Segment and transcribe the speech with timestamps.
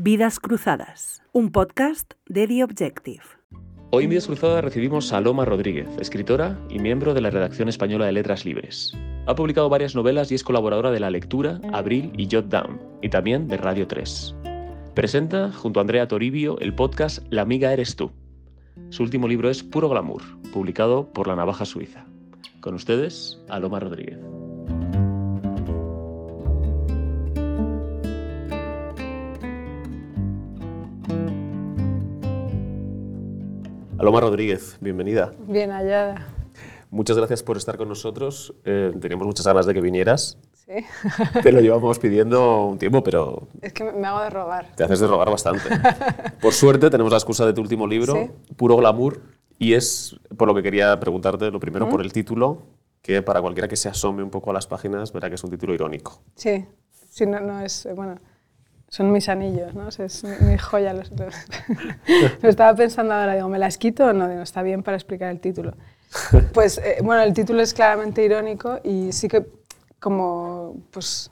[0.00, 3.24] Vidas Cruzadas, un podcast de The Objective.
[3.90, 8.06] Hoy en Vidas Cruzadas recibimos a Loma Rodríguez, escritora y miembro de la redacción española
[8.06, 8.96] de Letras Libres.
[9.26, 13.08] Ha publicado varias novelas y es colaboradora de La Lectura, Abril y Jot Down, y
[13.08, 14.36] también de Radio 3.
[14.94, 18.12] Presenta, junto a Andrea Toribio, el podcast La amiga eres tú.
[18.90, 20.22] Su último libro es Puro Glamour,
[20.52, 22.06] publicado por La Navaja Suiza.
[22.60, 24.20] Con ustedes, Aloma Rodríguez.
[33.98, 35.32] Aloma Rodríguez, bienvenida.
[35.46, 36.26] Bien hallada.
[36.90, 38.54] Muchas gracias por estar con nosotros.
[38.64, 40.38] Eh, teníamos muchas ganas de que vinieras.
[40.54, 40.72] Sí.
[41.42, 44.68] Te lo llevamos pidiendo un tiempo, pero Es que me hago de rogar.
[44.76, 45.62] te haces de rogar bastante.
[46.40, 48.30] Por suerte tenemos la excusa de tu último libro, Sí.
[48.56, 49.20] Puro Glamour,
[49.58, 52.62] y es por lo que quería preguntarte, lo primero por el título,
[53.02, 55.50] que para cualquiera que se asome un poco a las páginas verá que es un
[55.50, 56.20] título irónico.
[56.36, 56.64] Sí,
[57.10, 58.14] sí no, no es, eh, bueno,
[58.88, 59.88] son mis anillos, ¿no?
[59.88, 60.92] Es mi, mi joya.
[60.94, 61.34] Los, los-
[62.42, 64.28] Lo estaba pensando ahora, digo, ¿me las quito o no?
[64.28, 65.74] Digo, está bien para explicar el título.
[66.54, 69.46] Pues, eh, bueno, el título es claramente irónico y sí que
[70.00, 71.30] como, pues,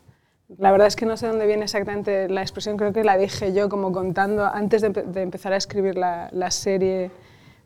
[0.59, 3.53] la verdad es que no sé dónde viene exactamente la expresión, creo que la dije
[3.55, 7.11] yo como contando, antes de, empe- de empezar a escribir la, la serie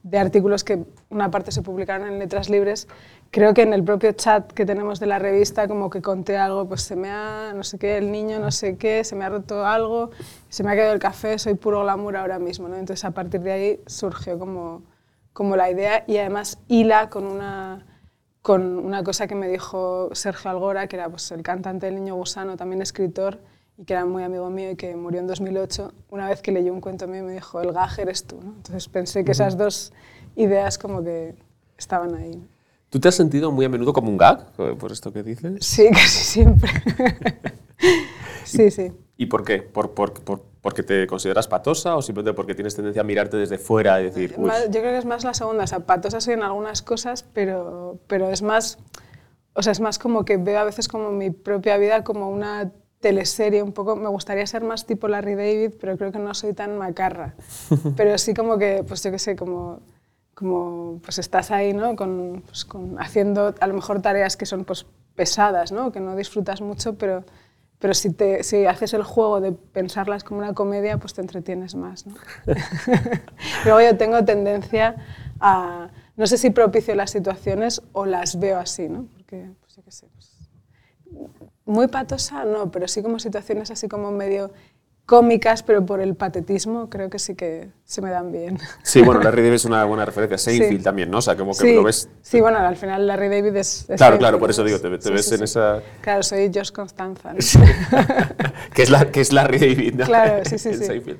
[0.03, 2.89] de artículos que una parte se publicaron en Letras Libres,
[3.31, 6.67] creo que en el propio chat que tenemos de la revista como que conté algo,
[6.67, 9.29] pues se me ha, no sé qué, el niño no sé qué, se me ha
[9.29, 10.11] roto algo,
[10.49, 12.77] se me ha quedado el café, soy puro glamour ahora mismo, ¿no?
[12.77, 14.83] Entonces a partir de ahí surgió como,
[15.33, 17.87] como la idea y además hila con una,
[18.43, 22.15] con una cosa que me dijo Sergio Algora, que era pues, el cantante del Niño
[22.15, 23.39] Gusano, también escritor,
[23.81, 26.71] y que era muy amigo mío y que murió en 2008, una vez que leyó
[26.73, 28.37] un cuento mío me dijo, el gaje eres tú.
[28.43, 28.53] ¿no?
[28.57, 29.93] Entonces pensé que esas dos
[30.37, 31.35] ideas como que
[31.79, 32.37] estaban ahí.
[32.37, 32.45] ¿no?
[32.91, 35.65] ¿Tú te has sentido muy a menudo como un gag eh, por esto que dices?
[35.65, 36.71] Sí, casi siempre.
[38.45, 38.93] sí, sí.
[39.17, 39.63] ¿Y por qué?
[39.63, 43.57] ¿Por, por, por- porque te consideras patosa o simplemente porque tienes tendencia a mirarte desde
[43.57, 46.35] fuera y decir, uy, yo creo que es más la segunda, o sea, patosa soy
[46.35, 48.79] en algunas cosas, pero, pero es más,
[49.55, 52.73] o sea, es más como que veo a veces como mi propia vida como una
[53.01, 56.53] teleserie un poco, me gustaría ser más tipo Larry David, pero creo que no soy
[56.53, 57.35] tan macarra,
[57.97, 59.81] pero sí como que, pues yo qué sé, como,
[60.35, 61.97] como pues estás ahí, ¿no?
[61.97, 65.93] Con, pues, con- haciendo a lo mejor tareas que son pues pesadas, ¿no?
[65.93, 67.25] Que no disfrutas mucho, pero...
[67.79, 71.75] Pero si, te, si haces el juego de pensarlas como una comedia, pues te entretienes
[71.75, 72.07] más.
[72.07, 72.15] ¿no?
[73.65, 74.97] Luego yo tengo tendencia
[75.41, 79.07] a, no sé si propicio las situaciones o las veo así, ¿no?
[79.15, 80.31] Porque, pues yo qué sé, pues,
[81.71, 84.51] muy patosa no, pero sí como situaciones así como medio
[85.07, 88.59] cómicas, pero por el patetismo creo que sí que se me dan bien.
[88.85, 90.39] Sí, bueno, Larry David es una buena referencia.
[90.39, 90.85] Seinfeld Sí.
[90.85, 91.19] también, ¿no?
[91.19, 92.09] O sea, como que sí, lo ves...
[92.23, 93.81] sí, bueno, al final Larry David es...
[93.81, 95.83] es Claro, Seinfeld, claro, por eso digo, te, te Sí, ves en esa...
[96.01, 97.33] Claro, soy Josh Constanza.
[97.33, 97.39] ¿no?
[98.75, 100.05] que, es la, que es Larry David, ¿no?
[100.05, 100.85] Claro, sí, sí, sí.
[100.85, 101.19] Seinfeld.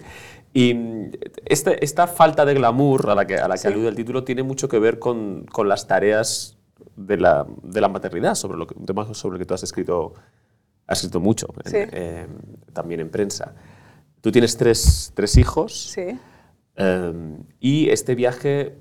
[0.53, 1.11] Y mm,
[1.47, 4.45] este- esta falta de glamour a la que, a la que alude el título tiene
[4.45, 6.57] mucho que ver con, con las tareas
[6.95, 9.63] de la, de la maternidad, sobre lo que, un tema sobre el que tú has
[9.65, 10.15] escrito,
[10.91, 12.27] has escrito mucho, en- eh,
[12.73, 13.55] también en prensa.
[14.21, 15.91] Tú tienes tres, tres hijos.
[15.93, 16.19] Sí,
[16.77, 17.13] Eh,
[17.59, 18.79] y este viaje,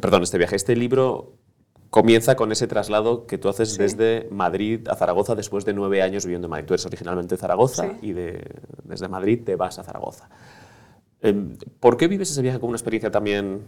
[0.00, 1.34] perdón, este viaje, este libro
[1.90, 3.78] comienza con ese traslado que tú haces Sí.
[3.78, 6.66] desde Madrid a Zaragoza después de nueve años viviendo en Madrid.
[6.66, 8.08] Tú eres originalmente de Zaragoza Sí.
[8.08, 8.50] y de-
[8.84, 10.28] desde Madrid te vas a Zaragoza.
[11.20, 13.62] Eh, ¿Por qué vives ese viaje como una experiencia también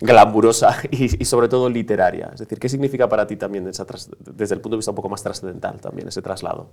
[0.00, 2.30] glamurosa y, y sobre todo literaria?
[2.32, 3.86] Es decir, ¿qué significa para ti también esa
[4.34, 6.70] desde el punto de vista un poco más trascendental también ese traslado?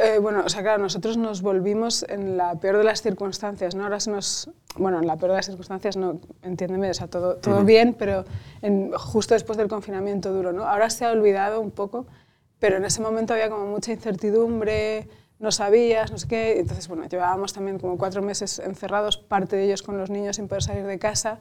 [0.00, 3.82] Eh, bueno, o sea, claro, nosotros nos volvimos en la peor de las circunstancias, ¿no?
[3.82, 4.48] Ahora se nos...
[4.76, 8.24] Bueno, en la peor de las circunstancias, no, entiéndeme, o sea, todo, todo bien, pero
[8.62, 10.64] en- justo después del confinamiento duro, ¿no?
[10.64, 12.06] Ahora se ha olvidado un poco,
[12.60, 15.08] pero en ese momento había como mucha incertidumbre,
[15.40, 19.64] no sabías, no sé qué, entonces, bueno, llevábamos también como cuatro meses encerrados, parte de
[19.64, 21.40] ellos con los niños sin poder salir de casa,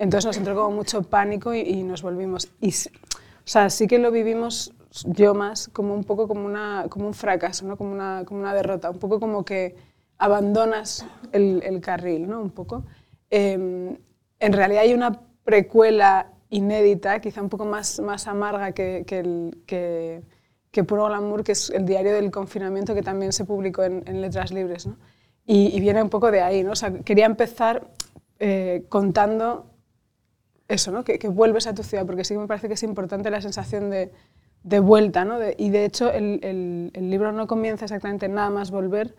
[0.00, 2.48] entonces nos entró como mucho pánico y, y nos volvimos.
[2.58, 2.72] Y, o
[3.44, 4.72] sea, sí que lo vivimos
[5.04, 7.76] yo más como un poco como, una, como un fracaso, ¿no?
[7.76, 9.76] como, una, como una derrota, un poco como que
[10.16, 12.40] abandonas el, el carril, ¿no?
[12.40, 12.84] Un poco.
[13.30, 13.52] Eh,
[14.38, 19.58] en realidad hay una precuela inédita, quizá un poco más, más amarga que, que, el,
[19.66, 20.22] que,
[20.70, 24.22] que Puro Glamour, que es el diario del confinamiento que también se publicó en, en
[24.22, 24.86] Letras Libres.
[24.86, 24.96] ¿no?
[25.44, 26.64] Y, y viene un poco de ahí.
[26.64, 26.72] ¿no?
[26.72, 27.86] O sea, quería empezar
[28.38, 29.69] eh, contando
[30.70, 31.04] eso, ¿no?
[31.04, 33.40] que, que vuelves a tu ciudad, porque sí que me parece que es importante la
[33.42, 34.10] sensación de,
[34.62, 35.24] de vuelta.
[35.24, 35.38] ¿no?
[35.38, 39.14] De- y de hecho el, el- el libro no comienza exactamente en nada más volver,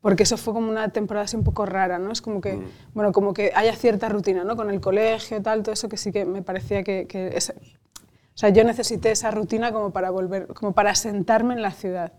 [0.00, 2.12] porque eso fue como una temporada así un poco rara, ¿no?
[2.12, 2.60] Es como que,
[2.94, 4.54] bueno, como que haya cierta rutina, ¿no?
[4.54, 7.06] Con el colegio, tal, todo eso que sí que me parecía que...
[7.08, 11.72] que o sea, yo necesité esa rutina como para volver, como para sentarme en la
[11.72, 12.12] ciudad.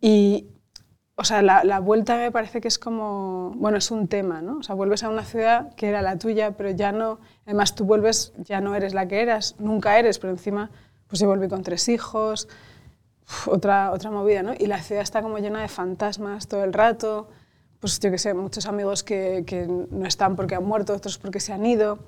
[0.00, 0.46] Y,
[1.16, 4.58] o sea, la, la, vuelta me parece que es como, bueno, es un tema, ¿no?
[4.58, 7.84] O sea, vuelves a una ciudad que era la tuya, pero ya no, además tú
[7.84, 10.70] vuelves, ya no eres la que eras, nunca eres, pero encima,
[11.06, 12.48] pues yo volví con tres hijos,
[13.46, 14.52] otra, otra movida, ¿no?
[14.58, 17.28] Y la ciudad está como llena de fantasmas todo el rato,
[17.80, 21.40] pues yo qué sé, muchos amigos que, que no están porque han muerto, otros porque
[21.40, 21.98] se han ido.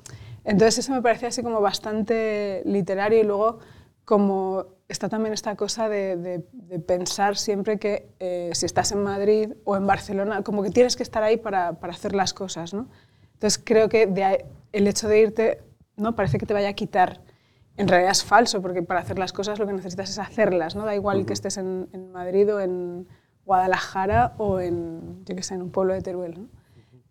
[0.44, 3.58] Entonces eso me parecía así como bastante literario y luego
[4.04, 6.42] como está también esta cosa de,
[6.86, 11.02] pensar siempre que eh, si estás en Madrid o en Barcelona, como que tienes que
[11.02, 12.88] estar ahí para, hacer las cosas, ¿no?
[13.34, 14.06] Entonces creo que
[14.74, 15.62] el hecho de irte,
[15.96, 16.14] ¿no?
[16.14, 17.20] Parece que te vaya a quitar.
[17.76, 20.84] En realidad es falso, porque para hacer las cosas lo que necesitas es hacerlas, ¿no?
[20.84, 23.08] Da igual que estés en, Madrid o en
[23.44, 26.48] Guadalajara o en, yo qué sé, en un pueblo de Teruel, ¿no?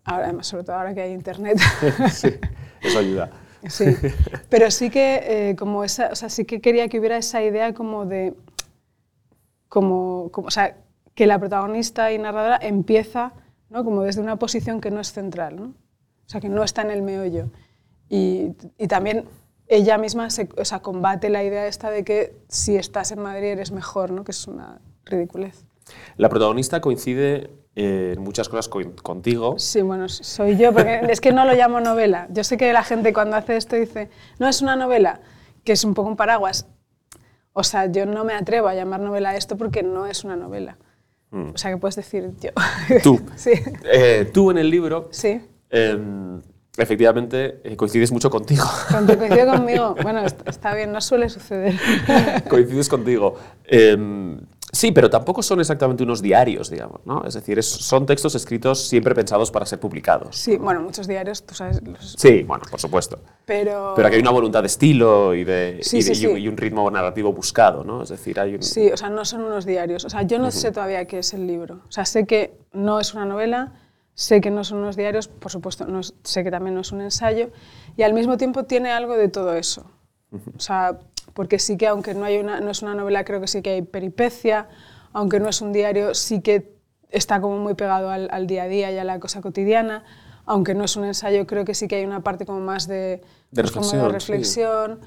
[0.05, 1.57] Ahora, sobre todo ahora que hay internet.
[2.11, 2.29] sí,
[2.81, 3.31] eso ayuda.
[3.69, 3.85] Sí,
[4.49, 7.73] pero sí que, eh, como esa, o sea, sí que quería que hubiera esa idea
[7.73, 8.33] como de,
[9.69, 10.75] como, como, o sea,
[11.15, 13.33] que la protagonista y narradora empieza
[13.69, 13.83] ¿no?
[13.83, 15.73] como desde una posición que no es central, ¿no?
[16.33, 17.49] O sea, que no está en el meollo.
[18.09, 19.25] Y, y también
[19.67, 23.49] ella misma se, o sea, combate la idea esta de que si estás en Madrid
[23.49, 24.23] eres mejor, ¿no?
[24.23, 25.65] que es una ridiculez.
[26.17, 29.59] La protagonista coincide en muchas cosas contigo.
[29.59, 32.27] Sí, bueno, soy yo, porque es que no lo llamo novela.
[32.31, 34.09] Yo sé que la gente cuando hace esto dice,
[34.39, 35.21] no es una novela,
[35.63, 36.67] que es un poco un paraguas.
[37.51, 40.77] O sea, yo no me atrevo a llamar novela esto porque no es una novela.
[41.31, 41.49] Mm.
[41.53, 42.51] O sea, que puedes decir yo.
[43.03, 43.19] Tú.
[43.35, 43.51] sí.
[43.85, 45.09] Eh, tú en el libro.
[45.11, 45.41] Sí.
[45.73, 46.39] Em,
[46.77, 48.65] efectivamente, eh, coincides mucho contigo.
[48.91, 51.75] Cuando coincide conmigo, bueno, está bien, no suele suceder.
[52.49, 53.35] coincides contigo.
[53.65, 53.97] Eh,
[54.73, 57.23] Sí, pero tampoco son exactamente unos diarios, digamos, ¿no?
[57.25, 60.35] Es decir, son textos escritos siempre pensados para ser publicados.
[60.35, 61.79] Sí, bueno, muchos diarios, tú sabes...
[62.17, 63.19] Sí, bueno, por supuesto.
[63.45, 63.93] Pero...
[63.95, 68.01] Pero aquí hay una voluntad de estilo y, de, y, un, ritmo narrativo buscado, ¿no?
[68.01, 68.63] Es decir, hay un...
[68.63, 70.05] Sí, o sea, no son unos diarios.
[70.05, 71.81] O sea, yo no sé todavía qué es el libro.
[71.87, 73.73] O sea, sé que no es una novela,
[74.15, 77.01] sé que no son unos diarios, por supuesto, no sé que también no es un
[77.01, 77.49] ensayo,
[77.97, 79.85] y al mismo tiempo tiene algo de todo eso.
[80.55, 80.99] O sea,
[81.33, 83.71] porque sí que aunque no, hay una, no es una novela, creo que sí que
[83.71, 84.67] hay peripecia,
[85.13, 86.73] aunque no es un diario, sí que
[87.09, 90.03] está como muy pegado al, día a día y a la cosa cotidiana,
[90.45, 93.21] aunque no es un ensayo, creo que sí que hay una parte como más de,
[93.51, 94.99] de pues, reflexión,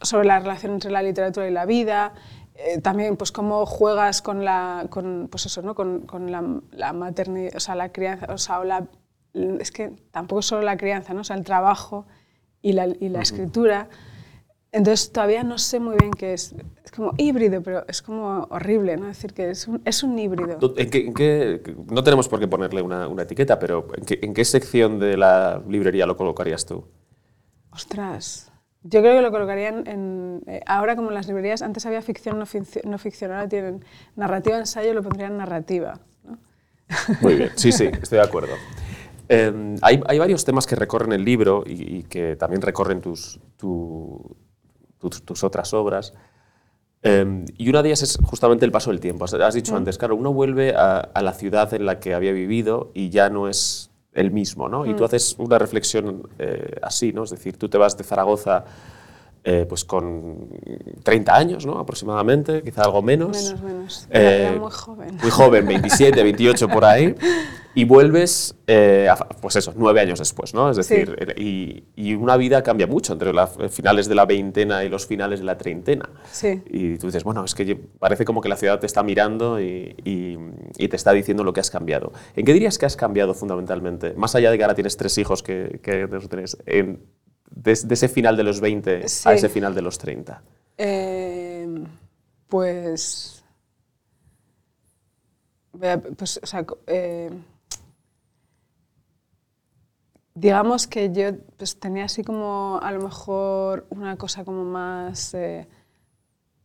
[0.00, 2.12] sobre la relación entre la literatura y la vida,
[2.54, 5.74] eh, también pues cómo juegas con la, con, pues eso, ¿no?
[5.74, 8.86] con, con la, la maternidad, o sea, la crianza, o sea, la,
[9.32, 11.22] es que tampoco solo la crianza, ¿no?
[11.22, 12.06] o sea, el trabajo
[12.62, 13.88] y la, y la escritura.
[14.70, 16.54] Entonces todavía no sé muy bien qué es.
[16.84, 19.08] Es como híbrido, pero es como horrible, ¿no?
[19.08, 20.58] Es decir, que es un, es un híbrido.
[20.76, 24.44] ¿En qué, no tenemos por qué ponerle una, una etiqueta, pero ¿en qué, ¿en qué,
[24.44, 26.88] sección de la librería lo colocarías tú?
[27.70, 28.50] Ostras.
[28.84, 30.42] Yo creo que lo colocaría en...
[30.46, 33.84] Eh, ahora como en las librerías, antes había ficción, no, ficción, no ficción, ahora tienen
[34.14, 35.98] narrativa, ensayo, lo pondrían narrativa.
[36.22, 36.38] ¿no?
[37.22, 38.54] Muy bien, sí, sí, estoy de acuerdo.
[39.28, 43.40] Eh, hay, hay, varios temas que recorren el libro y, y que también recorren tus,
[43.56, 44.36] tu,
[45.10, 46.14] tus, otras obras.
[47.02, 49.24] Em, y una de ellas es justamente el paso del tiempo.
[49.24, 53.10] Has dicho antes, claro, uno vuelve a, la ciudad en la que había vivido y
[53.10, 54.86] ya no es el mismo, ¿no?
[54.86, 57.24] Y tú haces una reflexión eh, así, ¿no?
[57.24, 58.64] Es decir, tú te vas de Zaragoza
[59.46, 60.48] eh, pues con
[61.02, 61.78] 30 años, ¿no?
[61.78, 63.44] Aproximadamente, quizá algo menos.
[63.44, 64.08] Menos, menos.
[64.08, 65.18] Eh, muy joven.
[65.20, 67.14] Muy joven, 27, 28 por ahí.
[67.74, 69.08] Y vuelves, eh,
[69.42, 70.70] pues eso, nueve años después, ¿no?
[70.70, 74.88] Es decir, y, y, una vida cambia mucho entre los finales de la veintena y
[74.88, 76.08] los finales de la treintena.
[76.30, 76.62] Sí.
[76.70, 79.94] Y tú dices, bueno, es que parece como que la ciudad te está mirando y,
[80.04, 82.12] y, te está diciendo lo que has cambiado.
[82.36, 84.14] ¿En qué dirías que has cambiado fundamentalmente?
[84.14, 87.00] Más allá de que ahora tienes tres hijos que, que tenés, en,
[87.54, 90.42] de, ese final de los 20 a ese final de los 30?
[90.76, 91.84] Eh,
[92.48, 93.44] pues,
[96.16, 97.30] pues, o sea, eh,
[100.34, 105.66] digamos que yo pues, tenía así como a lo mejor una cosa como más, eh,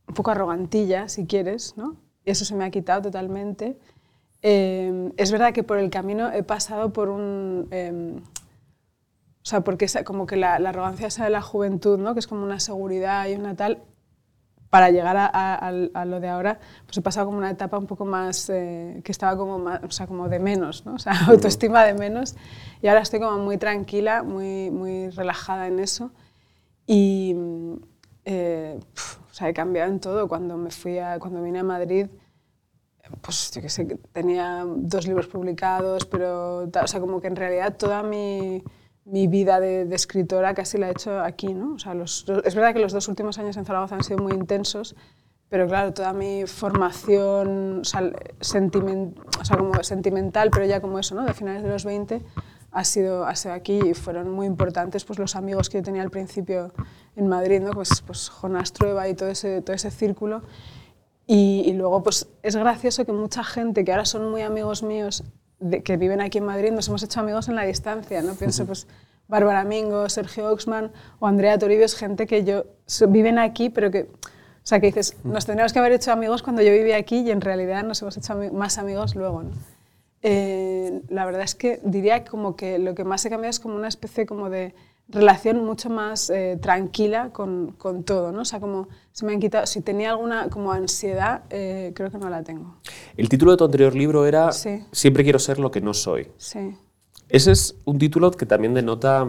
[0.08, 1.98] un poco arrogantilla, si quieres, ¿no?
[2.26, 3.78] Y eso se me ha quitado totalmente.
[4.42, 8.22] es verdad que por el camino he pasado por un em,
[9.42, 12.14] o sea, porque como que la, arrogancia esa de la juventud, ¿no?
[12.14, 13.84] que es como una seguridad y una tal,
[14.70, 18.50] para llegar a, lo de ahora, pues he pasado como una etapa un poco más,
[18.50, 20.94] eh, que estaba como, más, o sea, como de menos, ¿no?
[20.96, 22.36] o sea, autoestima de menos,
[22.82, 26.12] y ahora estoy como muy tranquila, muy, muy relajada en eso,
[26.86, 27.36] y
[28.26, 28.80] eh,
[29.32, 30.28] o sea, he cambiado en todo.
[30.28, 32.08] Cuando, me fui a, cuando vine a Madrid,
[33.22, 37.76] pues yo qué sé, tenía dos libros publicados, pero, o sea, como que en realidad
[37.78, 38.64] toda mi
[39.12, 41.54] mi vida de, escritora casi la he hecho aquí.
[41.54, 41.76] ¿no?
[41.76, 44.34] O sea, los, es verdad que los dos últimos años en Zaragoza han sido muy
[44.34, 44.96] intensos,
[45.50, 51.00] pero claro, toda mi formación o sea, sentiment, o sea, como sentimental, pero ya como
[51.00, 51.26] eso, ¿no?
[51.26, 52.22] de finales de los 20,
[52.72, 56.04] ha sido, ha sido aquí y fueron muy importantes pues, los amigos que yo tenía
[56.04, 56.72] al principio
[57.16, 57.72] en Madrid, ¿no?
[57.72, 60.44] pues, pues Jonas Trueba y todo ese, todo ese círculo.
[61.26, 65.24] Y, y, luego pues, es gracioso que mucha gente que ahora son muy amigos míos,
[65.60, 68.22] de, que viven aquí en Madrid, nos hemos hecho amigos en la distancia.
[68.22, 68.34] ¿no?
[68.36, 68.88] Pienso, pues,
[69.28, 72.66] Bárbara Mingo, Sergio Oxman o Andrea Toribio, es gente que yo,
[73.08, 74.10] viven aquí, pero que...
[74.62, 77.32] O sea, que dices, nos tendríamos que haber hecho amigos cuando yo vivía aquí y
[77.32, 79.44] en realidad nos hemos hecho más amigos luego.
[79.44, 79.52] ¿no?
[80.22, 83.76] Eh, la verdad es que diría como que lo que más he cambiado es como
[83.76, 84.76] una especie como de
[85.10, 88.42] relación mucho más eh, tranquila con, con, todo, ¿no?
[88.42, 92.18] O sea, como se me han quitado, si tenía alguna como ansiedad, eh, creo que
[92.18, 92.78] no la tengo.
[93.18, 94.84] El título de tu anterior libro era sí.
[94.92, 96.28] Siempre quiero ser lo que no soy.
[96.38, 96.76] Sí.
[97.28, 99.28] Ese es un título que también denota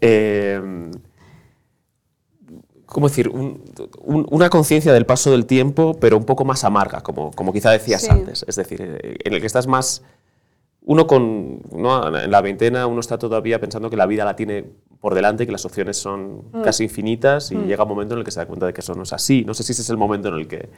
[0.00, 0.90] eh,
[2.86, 3.28] ¿cómo decir?
[3.28, 3.62] Un,
[4.00, 7.70] un, una conciencia del paso del tiempo, pero un poco más amarga, como, como quizá
[7.70, 8.10] decías sí.
[8.10, 8.44] antes.
[8.48, 10.02] Es decir, en el que estás más...
[10.80, 12.16] Uno con, ¿no?
[12.18, 15.52] en la veintena uno está todavía pensando que la vida la tiene por delante, que
[15.52, 16.62] las opciones son mm.
[16.62, 17.66] casi infinitas y mm.
[17.66, 19.44] llega un momento en el que se da cuenta de que eso no es así.
[19.44, 20.68] No sé si ese es el momento en el que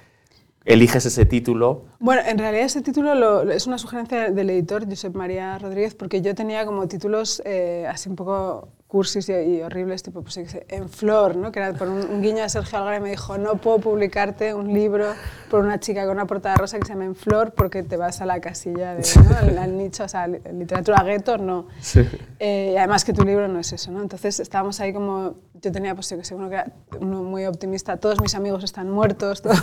[0.65, 1.87] eliges ese título.
[1.99, 6.21] Bueno, en realidad ese título lo, es una sugerencia del editor Josep María Rodríguez porque
[6.21, 10.37] yo tenía como títulos eh, así un poco cursis y, y, horribles, tipo pues,
[10.69, 11.53] En Flor, ¿no?
[11.53, 14.53] que era por un, un guiño de Sergio Algarra y me dijo, no puedo publicarte
[14.53, 15.15] un libro
[15.49, 18.21] por una chica con una portada rosa que se llama En Flor porque te vas
[18.21, 19.37] a la casilla, de, ¿no?
[19.37, 21.69] al, al, nicho, o sea, literatura gueto, no.
[21.81, 22.01] Sí.
[22.41, 24.03] Eh, y además que tu libro no es eso, ¿no?
[24.03, 27.45] Entonces estábamos ahí como, yo tenía, pues yo que sé, uno, que era, uno muy
[27.45, 29.55] optimista, todos mis amigos están muertos, todo.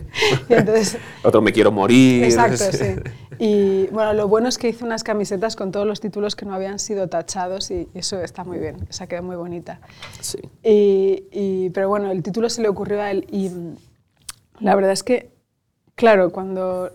[0.48, 2.24] y entonces, Otro, me quiero morir.
[2.24, 2.96] Exacto, sí.
[3.38, 6.54] Y bueno, lo bueno es que hice unas camisetas con todos los títulos que no
[6.54, 9.80] habían sido tachados y eso está muy bien, esa quedó muy bonita.
[10.20, 10.38] Sí.
[10.62, 13.50] Y, y, pero bueno, el título se le ocurrió a él y
[14.60, 15.30] la verdad es que,
[15.94, 16.90] claro, cuando,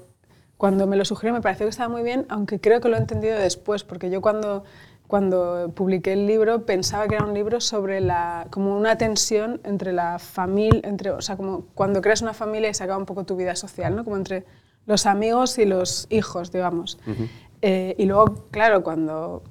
[0.58, 3.00] cuando me lo sugirió me pareció que estaba muy bien, aunque creo que lo he
[3.00, 4.66] entendido después, porque yo cuando,
[5.08, 9.94] cuando publiqué el libro pensaba que era un libro sobre la, como una tensión entre
[9.94, 13.24] la familia, entre, o sea, como cuando creas una familia y se acaba un poco
[13.24, 14.04] tu vida social, ¿no?
[14.04, 14.46] como entre
[14.86, 16.98] los amigos y los hijos, digamos.
[17.08, 17.30] Uh -huh.
[17.62, 19.44] eh, y luego, claro, cuando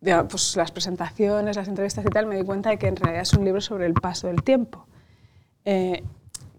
[0.00, 3.22] digamos, pues, las presentaciones, las entrevistas y tal, me di cuenta de que en realidad
[3.22, 4.86] es un libro sobre el paso del tiempo.
[5.64, 6.02] Eh,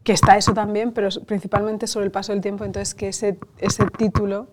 [0.03, 3.85] que está eso también, pero principalmente sobre el paso del tiempo, entonces que ese, ese
[3.97, 4.47] título,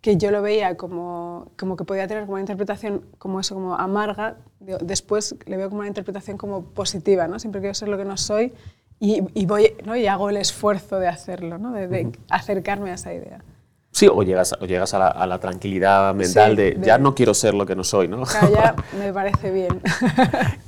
[0.00, 3.74] que yo lo veía como, como que podía tener como una interpretación como eso, como
[3.74, 7.38] amarga, después le veo como una interpretación como positiva, ¿no?
[7.38, 8.52] Siempre quiero ser lo que no soy
[9.00, 9.96] y, y voy, ¿no?
[9.96, 11.72] y hago el esfuerzo de hacerlo, ¿no?
[11.72, 12.16] de, de uh -huh.
[12.30, 13.42] acercarme a esa idea.
[13.90, 16.98] Sí, o llegas, o llegas a, la, a la tranquilidad mental sí, de, de, ya
[16.98, 18.22] no quiero ser lo que no soy, ¿no?
[18.22, 19.80] Claro, ya me parece bien.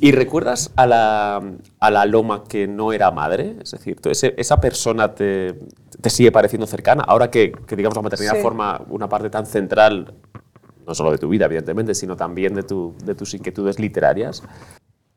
[0.01, 1.43] ¿Y recuerdas a la,
[1.79, 3.57] a la Loma que no era madre?
[3.63, 5.61] Es decir, ese, esa persona te,
[6.01, 8.43] te, sigue pareciendo cercana, ahora que, que digamos, la maternidad sí.
[8.43, 10.15] forma una parte tan central,
[10.87, 14.43] no solo de tu vida, evidentemente, sino también de, tu, de tus inquietudes literarias.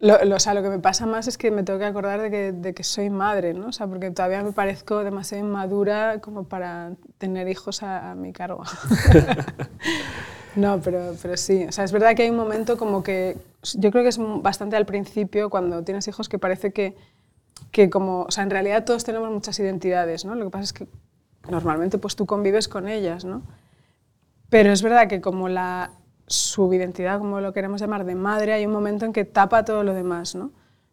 [0.03, 2.19] Lo, lo, o sea, lo que me pasa más es que me tengo que acordar
[2.19, 3.67] de que, de que, soy madre, ¿no?
[3.67, 8.33] O sea, porque todavía me parezco demasiado inmadura como para tener hijos a, a mi
[8.33, 8.63] cargo.
[10.57, 11.63] no, pero, pero sí.
[11.69, 13.37] O sea, es verdad que hay un momento como que
[13.75, 16.97] yo creo que es bastante al principio cuando tienes hijos que parece que,
[17.71, 20.35] que como, o sea, en realidad todos tenemos muchas identidades, ¿no?
[20.35, 20.87] Lo que pasa es que
[21.49, 23.41] normalmente pues tú convives con ellas, ¿no?
[24.49, 25.91] Pero es verdad que como la
[26.27, 29.83] su identidad, como lo queremos llamar, de madre, hay un momento en que tapa todo
[29.83, 30.51] lo demás, ¿no?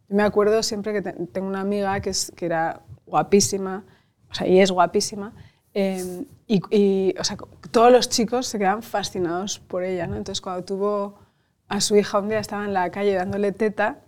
[0.09, 3.85] Yo me acuerdo siempre que te, tengo una amiga que, es, que era guapísima,
[4.31, 5.33] o sea, y es guapísima,
[5.73, 7.37] eh, y, o sea,
[7.71, 10.17] todos los chicos se quedan fascinados por ella, ¿no?
[10.17, 11.19] Entonces, cuando tuvo
[11.69, 14.01] a su hija un día, estaba en la calle dándole teta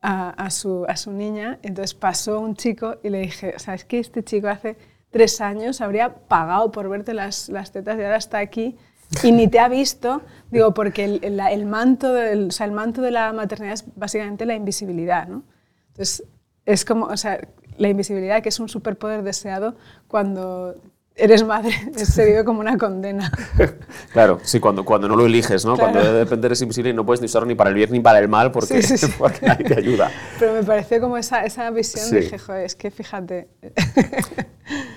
[0.00, 3.98] a, a, su, a su niña, entonces pasó un chico y le dije, ¿sabes qué?
[3.98, 4.76] Este chico hace
[5.10, 8.76] tres años habría pagado por verte las, las tetas y ahora está aquí
[9.22, 12.72] y ni te ha visto, digo, porque el, el, el manto del, o sea, el
[12.72, 15.42] manto de la maternidad es básicamente la invisibilidad, ¿no?
[15.88, 16.24] Entonces,
[16.66, 17.40] es como, o sea,
[17.76, 19.74] la invisibilidad, que es un superpoder deseado
[20.06, 20.76] cuando
[21.16, 23.30] eres madre, se vive como una condena.
[24.12, 25.74] claro, sí, cuando, cuando no lo eliges, ¿no?
[25.74, 25.92] Claro.
[25.92, 28.00] Cuando de repente eres invisible y no puedes ni usarlo ni para el bien ni
[28.00, 29.14] para el mal porque, sí, sí, sí.
[29.18, 30.10] porque nadie te ayuda.
[30.38, 33.48] Pero me pareció como esa, esa visión, dije, joder, es que fíjate.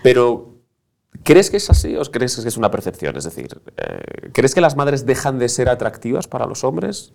[0.04, 0.53] Pero
[1.24, 3.16] ¿Crees que es así o crees que es una percepción?
[3.16, 7.14] Es decir, eh, ¿crees que las madres dejan de ser atractivas para los hombres?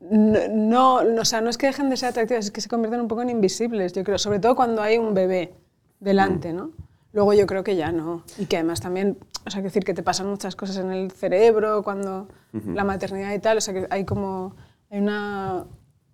[0.00, 3.00] No, no, o sea, no es que dejen de ser atractivas, es que se convierten
[3.00, 5.54] un poco en invisibles, yo creo, sobre todo cuando hay un bebé
[6.00, 6.56] delante, mm.
[6.56, 6.70] ¿no?
[7.12, 8.24] Luego yo creo que ya no.
[8.38, 11.10] Y que además también, o sea, que decir que te pasan muchas cosas en el
[11.10, 12.74] cerebro cuando uh -huh.
[12.74, 14.54] la maternidad y tal, o sea, que hay como,
[14.90, 15.66] hay una,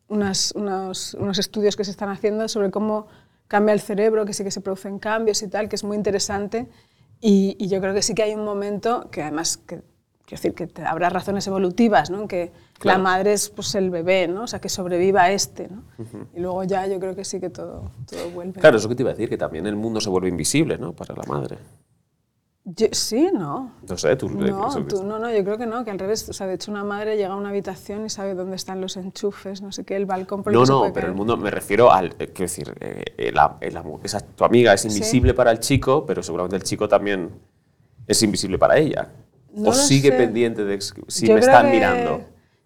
[0.09, 3.07] unas, unos, unos estudios que se están haciendo sobre cómo
[3.47, 6.69] cambia el cerebro, que sí que se producen cambios y tal, que es muy interesante.
[7.21, 9.83] Y, y yo creo que sí que hay un momento que además, que,
[10.25, 12.29] quiero decir, que te, habrá razones evolutivas, ¿no?
[12.29, 12.99] Que Claro.
[12.99, 14.45] la madre es pues, el bebé, ¿no?
[14.45, 15.83] O sea, que sobreviva a este, ¿no?
[16.35, 18.61] Y luego ya yo creo que sí que todo, todo vuelve.
[18.61, 20.93] Claro, eso que te iba a decir, que también el mundo se vuelve invisible, ¿no?
[20.93, 21.59] Para la madre.
[22.77, 23.73] Yo- sí, no.
[23.89, 24.29] No sé, tú...
[24.29, 26.29] No, eso- tú- no, no, yo creo que no, que al revés.
[26.29, 28.97] O sea, de hecho, una madre llega a una habitación y sabe dónde están los
[28.99, 31.15] enchufes, no sé qué, el balcón por el No, no, pero el caer.
[31.15, 33.73] mundo, me refiero al, eh, quiero decir, eh, eh, la- eh,
[34.05, 37.31] esa, tu amiga es invisible para el chico, pero seguramente el chico también
[38.07, 39.09] es invisible para ella.
[39.55, 40.17] No o sigue sé.
[40.17, 42.21] pendiente de si Yo me están que- mirando.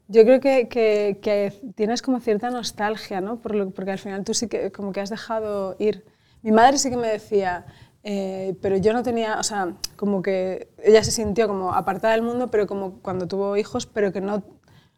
[0.08, 3.36] Yo creo que, que- que tienes como cierta nostalgia, ¿no?
[3.40, 6.04] Por lo- porque al final tú sí que como que has dejado ir.
[6.42, 7.64] Mi madre sí que me decía,
[8.04, 12.22] eh, pero yo no tenía, o sea, como que ella se sintió como apartada del
[12.22, 14.42] mundo, pero como cuando tuvo hijos, pero que no,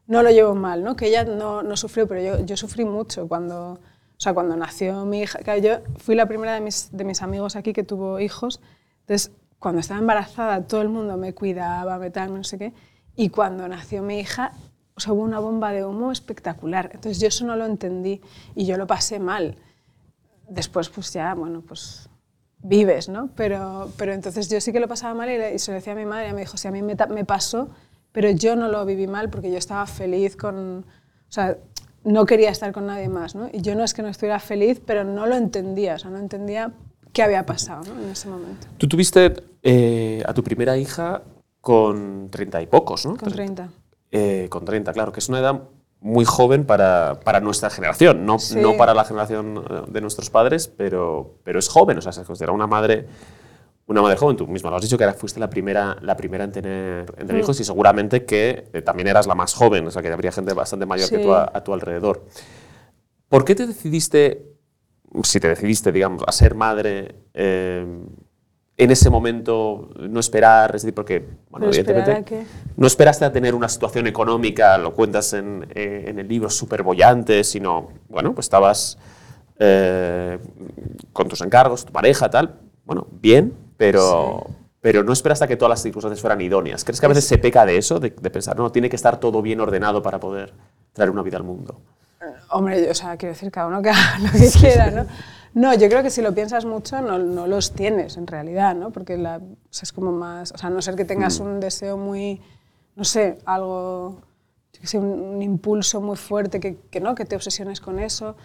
[0.07, 0.97] no lo llevó mal, ¿no?
[0.97, 5.05] Que ella no, no sufrió, pero yo, yo sufrí mucho cuando, o sea, cuando nació
[5.05, 5.41] mi hija.
[5.59, 8.61] Yo fui la primera de mis, de mis amigos aquí que tuvo hijos,
[9.01, 12.73] entonces cuando estaba embarazada todo el mundo me cuidaba, me tal, no sé qué,
[13.17, 14.53] y cuando nació mi hija,
[14.97, 16.91] o sea, hubo una bomba de humo espectacular.
[16.95, 18.21] Entonces yo eso no lo entendí
[18.55, 19.57] y yo lo pasé mal.
[20.49, 22.09] Después pues ya, bueno, pues
[22.65, 23.29] vives, ¿no?
[23.37, 25.93] Pero, pero entonces yo sí que lo pasaba mal y, le- y se lo decía
[25.93, 27.69] a mi madre y me dijo, sí, a mí me, pasó,
[28.11, 30.79] pero yo no lo viví mal porque yo estaba feliz con...
[30.81, 31.59] O sea,
[32.05, 33.49] no quería estar con nadie más, ¿no?
[33.53, 36.19] Y yo no es que no estuviera feliz, pero no lo entendía, o sea, no
[36.19, 36.73] entendía
[37.13, 38.03] qué había pasado ¿no?
[38.03, 38.67] en ese momento.
[38.79, 41.23] Tú tuviste eh, a tu primera hija
[41.61, 43.17] con treinta y pocos, ¿no?
[43.17, 43.69] Con 30.
[44.11, 45.63] Eh, con 30, claro, que es una edad
[46.05, 48.57] muy joven para, para nuestra generación, no, Sí.
[48.61, 52.23] no para la generación eh, de nuestros padres, pero, pero es joven, o sea, se
[52.25, 53.07] considera una madre,
[53.87, 54.37] una madre joven.
[54.37, 57.27] Tú misma lo has dicho que era- fuiste la primera, la primera en tener, en
[57.27, 57.41] tener Mm.
[57.41, 60.53] hijos y seguramente que eh, también eras la más joven, o sea, que habría gente
[60.53, 62.27] bastante mayor que tú a, a tu alrededor.
[63.31, 64.45] ¿Por qué te decidiste,
[65.23, 67.87] si te decidiste, digamos, a ser madre eh,
[68.77, 70.75] en ese momento, no esperar?
[70.75, 72.11] Es decir, porque, bueno, evidentemente,
[72.77, 76.83] no esperaste a tener una situación económica, lo cuentas en, eh, en el libro, súper
[76.83, 78.99] bollante, sino, bueno, pues estabas
[79.59, 80.39] eh,
[81.13, 84.45] con tus encargos, tu pareja, tal, bueno, bien, pero,
[84.81, 86.85] pero no esperaste a que todas las circunstancias fueran idóneas.
[86.85, 89.21] ¿Crees que a veces se peca de eso, de, de pensar, no, tiene que estar
[89.21, 90.53] todo bien ordenado para poder
[90.93, 91.81] traer una vida al mundo?
[92.51, 95.07] Hombre, yo- o sea, quiero decir, cada uno que haga lo que quiera, ¿no?
[95.55, 98.91] No, yo creo que si lo piensas mucho no, no los tienes en realidad, ¿no?
[98.91, 101.61] Porque la, o sea, es como más, o sea, a no ser que tengas un
[101.61, 102.41] deseo muy,
[102.97, 104.21] no sé, algo,
[104.73, 108.01] yo qué sé, un, un impulso muy fuerte que, que no, que te obsesiones con
[108.01, 108.37] eso.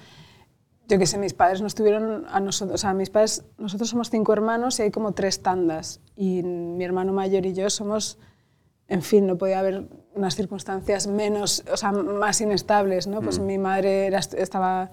[0.87, 4.11] Yo qué sé, mis padres nos tuvieron a nosotros, o sea, mis padres, nosotros somos
[4.11, 8.19] cinco hermanos y hay como tres tandas y mi hermano mayor y yo somos
[8.87, 13.21] en fin, no podía haber unas circunstancias menos, o sea, más inestables, ¿no?
[13.21, 14.89] Pues mi madre era, estaba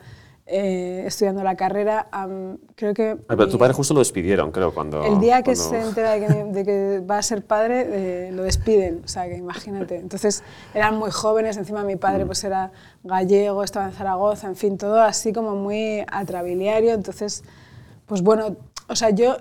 [0.49, 3.17] eh, estudiando la carrera, am, creo que...
[3.29, 5.05] Ah, pero tu mi- padre justo lo despidieron, creo, cuando...
[5.05, 7.87] el día que cuando- se entera de que, de que va a ser padre,
[8.29, 9.97] eh, lo despiden, o sea, que imagínate.
[9.97, 12.71] Entonces, eran muy jóvenes, encima mi padre pues era
[13.03, 17.43] gallego, estaba en Zaragoza, en fin, todo así como muy atrabiliario, entonces,
[18.07, 18.57] pues bueno,
[18.89, 19.37] o sea, yo,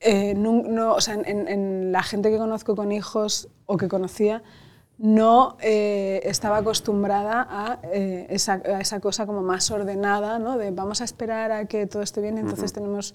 [0.00, 3.86] eh, nun- no, o sea, en- en la gente que conozco con hijos o que
[3.88, 4.42] conocía,
[4.98, 10.56] no eh, estaba acostumbrada a, eh, esa, a esa cosa como más ordenada, ¿no?
[10.56, 13.14] De vamos a esperar a que todo esté bien, entonces tenemos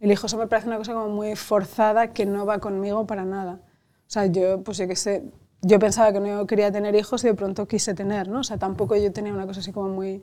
[0.00, 0.26] el hijo.
[0.26, 3.60] Eso me parece una cosa como muy forzada que no va conmigo para nada.
[4.06, 5.24] O sea, yo, pues yo qué sé,
[5.62, 8.40] yo pensaba que no quería tener hijos y de pronto quise tener, ¿no?
[8.40, 10.22] O sea, tampoco yo tenía una cosa así como muy,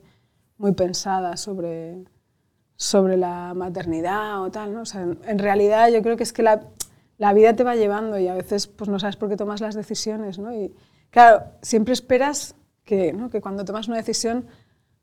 [0.56, 2.02] muy pensada sobre,
[2.76, 4.82] sobre la maternidad o tal, ¿no?
[4.82, 6.62] O sea, en, en realidad yo creo que es que la,
[7.18, 9.74] la vida te va llevando y a veces pues no sabes por qué tomas las
[9.74, 10.52] decisiones, ¿no?
[10.54, 10.74] Y
[11.14, 13.30] claro, siempre esperas que, ¿no?
[13.30, 14.46] que cuando tomas una decisión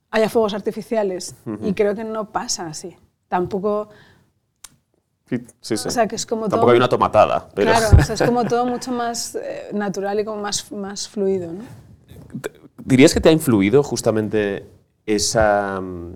[0.10, 2.98] haya fuegos artificiales y creo que no pasa así.
[3.30, 3.88] Tampoco,
[5.30, 5.88] Sí, sí, sí.
[5.88, 6.72] o sea, que es como Tampoco todo...
[6.72, 7.72] hay una tomatada, pero...
[7.72, 11.54] Claro, o sea, es como todo mucho más eh, natural y como más, más fluido,
[11.54, 11.64] ¿no?
[12.84, 14.68] ¿Dirías que te ha influido justamente
[15.06, 16.16] esa, mm,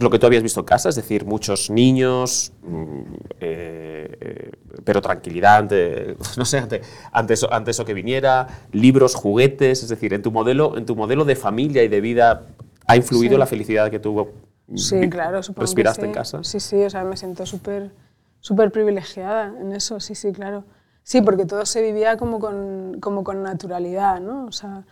[0.00, 0.88] lo que tú habías visto en casa?
[0.88, 3.00] Es decir, muchos niños, mm,
[3.40, 4.50] eh, eh,
[4.84, 9.88] pero tranquilidad ante, no sé, ante, ante eso, ante eso que viniera, libros, juguetes, es
[9.88, 12.46] decir, en tu modelo, en tu modelo de familia y de vida,
[12.86, 13.38] ¿ha influido Sí.
[13.38, 14.28] la felicidad que tú
[14.74, 16.08] Sí, vi- claro, supongo respiraste que sí.
[16.10, 16.44] en casa?
[16.44, 17.90] Sí, sí, o sea, me siento súper
[18.40, 20.64] súper privilegiada en eso, sí, sí, claro.
[21.04, 24.46] Sí, porque todo se vivía como con, como con naturalidad, ¿no?
[24.46, 24.84] O sea,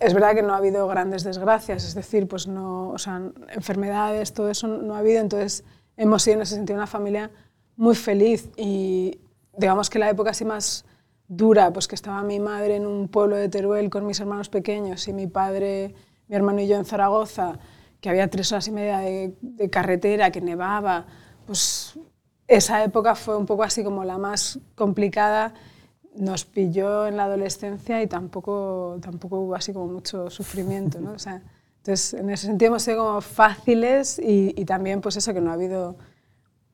[0.00, 4.32] es verdad que no ha habido grandes desgracias, es decir, pues no, o sea, enfermedades,
[4.32, 5.64] todo eso no ha habido, entonces
[5.96, 7.30] hemos sido en ese sentido una familia
[7.76, 9.18] muy feliz y
[9.56, 10.84] digamos que la época así más
[11.28, 15.08] dura, pues que estaba mi madre en un pueblo de Teruel con mis hermanos pequeños
[15.08, 15.94] y mi padre,
[16.28, 17.58] mi hermano y yo en Zaragoza,
[18.00, 21.06] que había tres horas y media de, de carretera, que nevaba,
[21.46, 21.98] pues
[22.46, 25.54] esa época fue un poco así como la más complicada.
[26.18, 31.12] Nos pilló en la adolescencia y tampoco, tampoco hubo así como mucho sufrimiento, ¿no?
[31.12, 31.42] O sea,
[31.78, 35.50] entonces, en ese sentido hemos sido como fáciles y, y también pues eso, que no
[35.50, 35.96] ha habido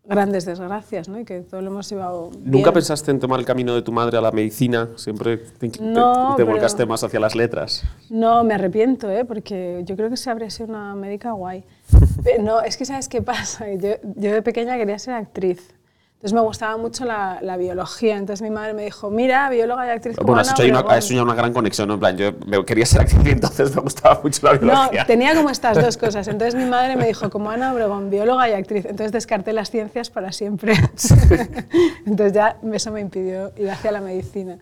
[0.04, 1.20] grandes desgracias, ¿no?
[1.20, 2.74] Y que todo lo hemos llevado ¿Nunca bien.
[2.74, 4.88] pensaste en tomar el camino de tu madre a la medicina?
[4.96, 7.84] Siempre te, te- No, te pero- volcaste más hacia las letras.
[8.10, 9.24] No, me arrepiento, ¿eh?
[9.24, 11.64] porque yo creo que se habría sido una médica guay.
[12.40, 13.66] No, es que ¿sabes qué pasa?
[13.74, 15.74] Yo, yo de pequeña quería ser actriz.
[16.22, 18.16] Entonces me gustaba mucho la, la biología.
[18.16, 20.98] Entonces mi madre me dijo, mira, bióloga y actriz Bueno, has Ana hecho, una, Obregón".
[20.98, 21.94] has hecho una gran conexión, ¿no?
[21.94, 25.04] En plan, yo me quería ser actriz y entonces me gustaba mucho la No, biología.
[25.04, 26.28] tenía como estas dos cosas.
[26.28, 28.84] Entonces mi madre me dijo, como Ana Obregón, bióloga y actriz.
[28.84, 30.74] Entonces descarté las ciencias para siempre.
[32.06, 34.58] Entonces ya eso me impidió ir hacia la medicina.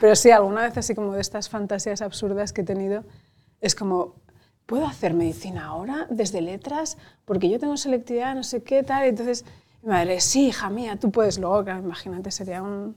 [0.00, 3.02] Pero sí, alguna vez así como de estas fantasías absurdas que he tenido,
[3.60, 4.14] es como,
[4.64, 6.98] ¿puedo hacer medicina ahora desde letras?
[7.24, 9.12] Porque yo tengo selectividad, no sé qué, tal.
[9.82, 11.38] Y mi madre, sí, hija mía, tú puedes.
[11.38, 12.94] Luego, claro, imagínate, sería un...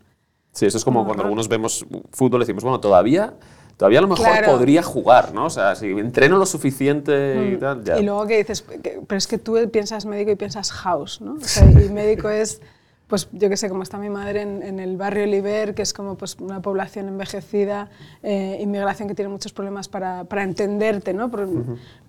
[0.51, 1.25] Sí, eso es como cuando horror.
[1.25, 3.33] algunos vemos fútbol y decimos, bueno, todavía,
[3.77, 4.51] todavía a lo mejor Claro.
[4.51, 5.45] podría jugar, ¿no?
[5.45, 7.95] O sea, si entreno lo suficiente y tal, ya.
[7.95, 7.99] Mm.
[7.99, 8.63] Y luego que dices,
[9.07, 11.33] pero es que tú piensas médico y piensas house, ¿no?
[11.33, 12.61] O sea, y médico es,
[13.07, 15.91] pues yo qué sé, como está mi madre en, en el barrio Oliver, que es
[15.93, 17.89] como pues, una población envejecida,
[18.21, 21.31] eh, inmigración que tiene muchos problemas para, para entenderte, ¿no?
[21.31, 21.47] Por,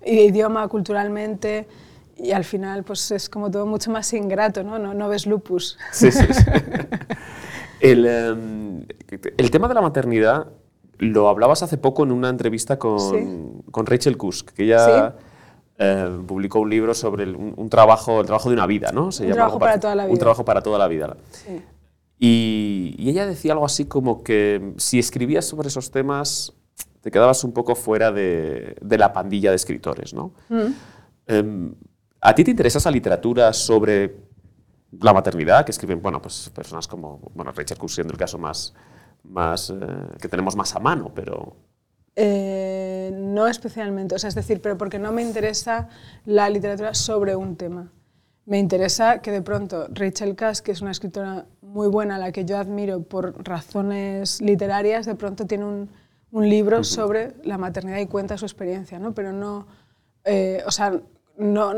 [0.05, 1.67] Idioma, culturalmente,
[2.17, 4.79] y al final pues es como todo mucho más ingrato, ¿no?
[4.79, 5.77] No, no ves lupus.
[5.91, 6.43] Sí, sí, sí.
[7.79, 8.85] el, em,
[9.37, 10.47] el tema de la maternidad
[10.97, 13.61] lo hablabas hace poco en una entrevista con, Sí.
[13.71, 15.15] con Rachel Kusk, que ella
[15.77, 19.11] eh, publicó un libro sobre el- un, un trabajo, el trabajo de una vida, ¿no?
[19.11, 20.19] Se Un llama trabajo para toda la Un vida.
[20.19, 21.17] trabajo para toda la vida.
[22.17, 26.53] Y ella decía algo así como que si escribías sobre esos temas
[27.01, 30.31] te quedabas un poco fuera de, de la pandilla de escritores, ¿no?
[30.49, 30.73] Mm.
[31.27, 31.75] Em,
[32.27, 34.15] ¿A ti te interesa esa literatura sobre
[34.99, 38.73] la maternidad que escriben, bueno, pues personas como, bueno, Rachel Kusk siendo el caso más,
[39.23, 39.75] más eh,
[40.19, 41.55] que tenemos más a mano, pero
[42.15, 45.89] Eh, no especialmente, o sea, es decir, pero porque no me interesa
[46.25, 47.91] la literatura sobre un tema.
[48.45, 52.31] Me interesa que de pronto Rachel Cass, que es una escritora muy buena, a la
[52.31, 55.89] que yo admiro por razones literarias, de pronto tiene un,
[56.31, 59.13] un libro sobre la maternidad y cuenta su experiencia, ¿no?
[59.13, 59.67] Pero no,
[60.23, 61.01] eh, o sea,
[61.37, 61.73] no,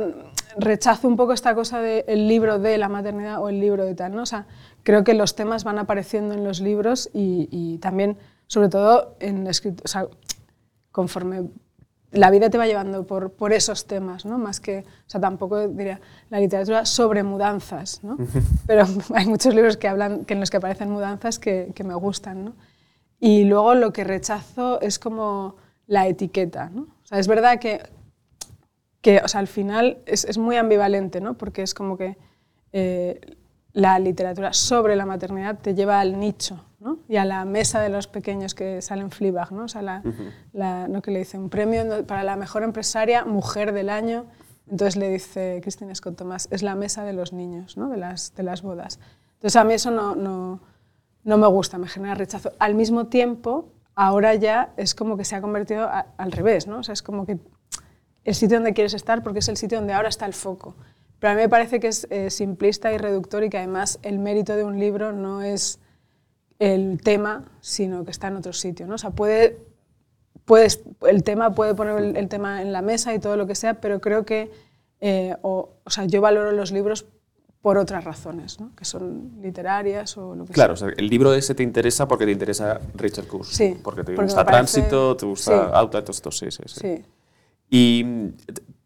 [0.58, 3.96] rechazo un poco esta cosa del el libro de la maternidad o el libro de
[3.96, 4.24] tal, ¿no?
[4.24, 4.48] O sea,
[4.84, 8.18] creo que los temas van apareciendo en los libros y, y también,
[8.48, 10.08] sobre todo, en escrito, o sea,
[10.92, 11.50] conforme
[12.12, 14.38] la vida te va llevando por, por esos temas, ¿no?
[14.38, 18.18] Más que, o sea, tampoco diría la literatura sobre mudanzas, ¿no?
[18.68, 21.94] Pero hay muchos libros que hablan, que en los que aparecen mudanzas que, que me
[21.96, 22.56] gustan, ¿no?
[23.20, 26.84] Y luego lo que rechazo es como la etiqueta, ¿no?
[26.84, 27.82] O sea, es verdad que
[29.02, 31.36] que o sea, al final es, es muy ambivalente, ¿no?
[31.36, 32.18] porque es como que
[32.74, 33.20] eh,
[33.74, 37.00] la literatura sobre la maternidad te lleva al nicho ¿no?
[37.08, 39.66] y a la mesa de los pequeños que salen Fleabag, ¿no?
[39.66, 40.04] O sea, la,
[40.54, 41.02] la- ¿no?
[41.02, 44.26] que le dice un premio para la mejor empresaria, mujer del año.
[44.70, 47.90] Entonces le dice Christine Scott Thomas, es la mesa de los niños, ¿no?
[47.90, 49.00] de, las, de las bodas.
[49.36, 50.60] Entonces a mí eso no, no,
[51.24, 52.52] no me gusta, me genera rechazo.
[52.60, 56.80] Al mismo tiempo, ahora ya es como que se ha convertido a- al revés, ¿no?
[56.80, 57.38] O sea, es como que
[58.28, 60.76] el sitio donde quieres estar porque es el sitio donde ahora está el foco.
[61.20, 64.20] Pero a mí me parece que es eh, simplista y reductor y que además el
[64.20, 65.80] mérito de un libro no es
[66.60, 68.86] el tema, sino que está en otro sitio.
[68.88, 68.96] ¿no?
[68.96, 69.58] O sea, puede,
[70.46, 73.56] puedes, el tema puede poner el, el tema en la mesa y todo lo que
[73.56, 74.52] sea, pero creo que
[75.00, 77.06] eh, o, o sea, yo valoro los libros
[77.62, 78.76] por otras razones, ¿no?
[78.76, 80.88] que son literarias o lo que claro, sea.
[80.90, 84.42] sea, el libro ese te interesa porque te interesa Richard Kusk, Sí, porque te gusta
[84.42, 85.72] me parece- Tránsito, te gusta Sí.
[85.74, 86.80] Auto, esto, sí, sí, sí.
[86.80, 87.06] Sí.
[87.70, 88.06] ¿Y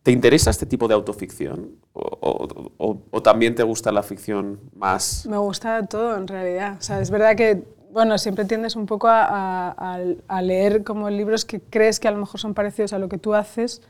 [0.04, 1.72] te interesa este tipo de autoficción?
[1.94, 5.26] ¿O, o- o- o también te gusta la ficción más...?
[5.28, 6.78] Me gusta todo en realidad.
[6.80, 10.84] O sea, es verdad que bueno, siempre tiendes un poco a, a- a- a leer
[10.86, 13.82] como libros que crees que a lo mejor son parecidos a lo que tú haces,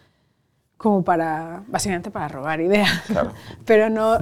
[0.78, 2.90] como para, básicamente para robar ideas.
[3.06, 3.34] Claro.
[3.66, 4.18] Pero no,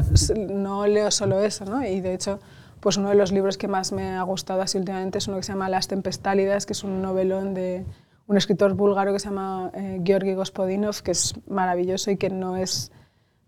[0.49, 1.81] no leo solo eso, ¿no?
[1.87, 2.39] Y de hecho,
[2.81, 5.43] pues uno de los libros que más me ha gustado así últimamente es uno que
[5.43, 7.85] se llama Las Tempestálidas, que es un novelón de
[8.29, 12.57] un escritor búlgaro que se llama eh, Georgi Gospodinov, que es maravilloso y que no
[12.57, 12.91] es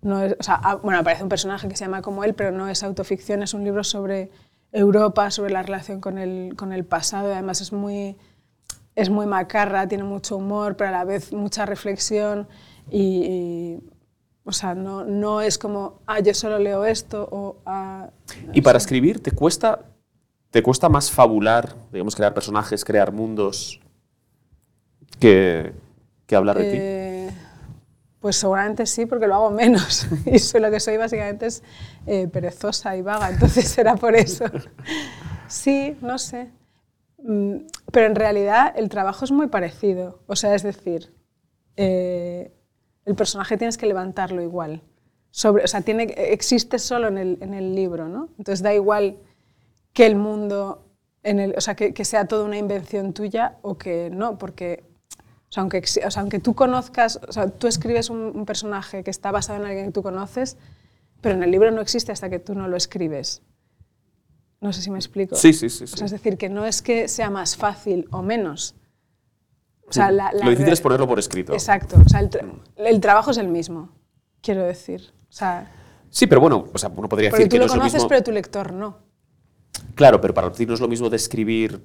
[0.02, 2.52] no es, o sea, ah, bueno, aparece un personaje que se llama como él, pero
[2.52, 4.32] no es autoficción, es un libro sobre
[4.72, 8.17] Europa, sobre la relación con el, con el pasado, y además es muy,
[8.96, 12.48] es muy macarra, tiene mucho humor, pero a la vez mucha reflexión
[12.89, 13.80] y, y,
[14.44, 17.58] o sea, no, no es como, ah, yo solo leo esto o...
[17.67, 18.10] Ah,
[18.52, 19.86] Y para escribir, ¿te cuesta,
[20.50, 23.81] ¿te cuesta más fabular, digamos, crear personajes, crear mundos,
[25.22, 25.74] que,
[26.28, 26.86] que hablar de ti?
[26.86, 27.32] eh,
[28.20, 30.08] Pues seguramente sí, porque lo hago menos.
[30.26, 31.64] Y soy, lo que soy básicamente es
[32.06, 34.46] eh, perezosa y vaga, entonces será por eso.
[35.48, 36.52] Sí, no sé.
[37.20, 37.58] Mm,
[37.92, 40.22] Pero en realidad el trabajo es muy parecido.
[40.28, 41.14] O sea, es decir,
[41.78, 42.54] eh,
[43.06, 44.84] el personaje tienes que levantarlo igual.
[45.32, 48.30] Sobre, o sea, tiene, existe solo en el, en el libro, ¿no?
[48.38, 49.18] Entonces da igual
[49.94, 50.86] que el mundo,
[51.24, 54.84] en el, o sea, que, que sea toda una invención tuya o que no, porque
[55.52, 59.04] o sea, aunque, o sea, aunque tú conozcas, o sea, tú escribes un, un personaje
[59.04, 60.58] que está basado en alguien que tú conoces,
[61.20, 63.42] pero en el libro no existe hasta que tú no lo escribes.
[64.62, 65.36] No sé si me explico.
[65.36, 65.84] Sí, sí, sí.
[65.84, 65.98] O sí.
[65.98, 68.76] sea, es decir, que no es que sea más fácil o menos.
[69.88, 71.52] O sea, la, la Lo difícil es ponerlo por escrito.
[71.54, 71.98] Exacto.
[72.06, 73.90] O sea, el, tra- el trabajo es el mismo,
[74.42, 75.12] quiero decir.
[75.30, 75.70] O sea,
[76.10, 77.94] Sí, pero bueno, o sea, uno podría decir tú que no lo es lo conoces,
[77.96, 78.10] mismo.
[78.10, 78.98] pero tu lector no.
[79.96, 81.82] Claro, pero para ti no es lo mismo describir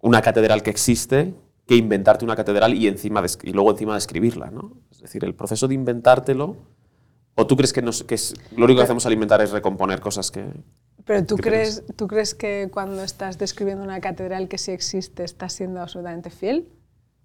[0.00, 1.34] una catedral que existe
[1.66, 4.72] que inventarte una catedral y, encima de- y luego encima describirla, ¿no?
[4.90, 6.56] Es decir, el proceso de inventártelo.
[7.36, 10.00] ¿O tú crees que, nos- que es- lo único que hacemos al inventar es recomponer
[10.00, 10.44] cosas que.
[11.04, 15.24] Pero ¿tú ¿Qué crees, ¿tú crees que cuando estás describiendo una catedral que sí existe,
[15.24, 16.68] estás siendo absolutamente fiel?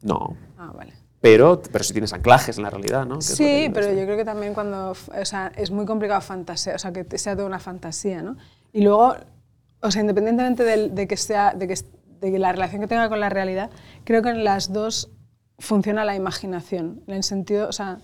[0.02, 0.36] No.
[0.58, 0.94] Ah, vale.
[1.22, 3.16] Pero, pero si tienes anclajes en la realidad, ¿no?
[3.16, 6.78] Que que Sí, pero yo creo que también cuando, o sea, es muy complicado fantasear,
[6.78, 8.38] o sea, que sea toda una fantasía, ¿no?
[8.74, 9.16] Y luego,
[9.82, 11.76] o sea, independientemente del- de, que sea, de que,
[12.20, 13.70] de la relación que tenga con la realidad,
[14.04, 15.12] creo que en las dos
[15.58, 18.00] funciona la imaginación, en el sentido, o sea,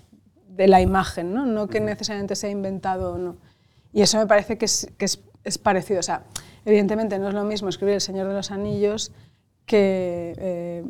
[0.47, 1.45] de la imagen, ¿no?
[1.45, 3.38] No que necesariamente sea inventado o no.
[3.93, 6.23] Y eso me parece que es, que es, es parecido, o sea,
[6.65, 9.12] evidentemente no es lo mismo escribir El Señor de los Anillos
[9.65, 10.86] que eh,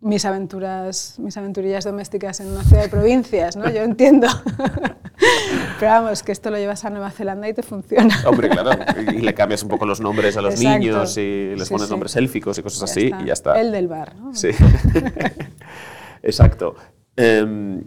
[0.00, 3.68] mis aventuras, mis aventurillas domésticas en una ciudad de provincias, ¿no?
[3.70, 4.26] Yo entiendo.
[5.80, 8.14] Pero vamos, que esto lo llevas a Nueva Zelanda y te funciona.
[8.26, 8.70] Hombre, claro.
[9.12, 10.78] Y le cambias un poco los nombres a los Exacto.
[10.78, 11.92] niños y les Sí, pones sí.
[11.92, 13.58] nombres élficos y cosas así y ya está.
[13.60, 14.34] El del bar, ¿no?
[14.34, 14.50] Sí.
[16.22, 16.76] Exacto.
[17.16, 17.84] Em,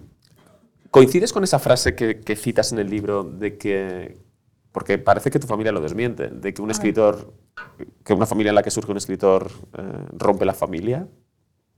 [0.92, 4.18] ¿Coincides con esa frase que, que citas en el libro de que,
[4.72, 7.34] porque parece que tu familia lo desmiente, de que un escritor,
[8.04, 11.08] que una familia en la que surge un escritor eh, rompe la familia?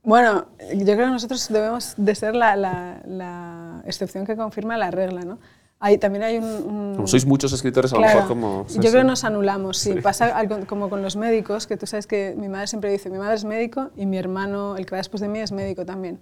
[0.04, 4.90] Bueno, yo creo que nosotros debemos de ser la, la- la excepción que confirma la
[4.90, 5.38] regla, ¿no?
[5.78, 6.44] Hay, también hay un...
[6.44, 8.20] un- Como sois muchos escritores, a lo Claro.
[8.20, 8.64] mejor como...
[8.68, 8.88] sí, yo sí.
[8.90, 9.94] creo que nos anulamos, sí.
[9.94, 13.18] Pasa algo como con los médicos, que tú sabes que mi madre siempre dice, mi
[13.18, 16.20] madre es médico y mi hermano, el que va después de mí, es médico también.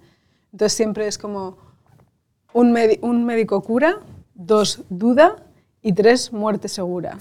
[0.51, 1.57] Entonces siempre es como
[2.53, 3.97] un, un médico cura,
[4.35, 5.37] dos duda
[5.81, 7.17] y tres muerte segura,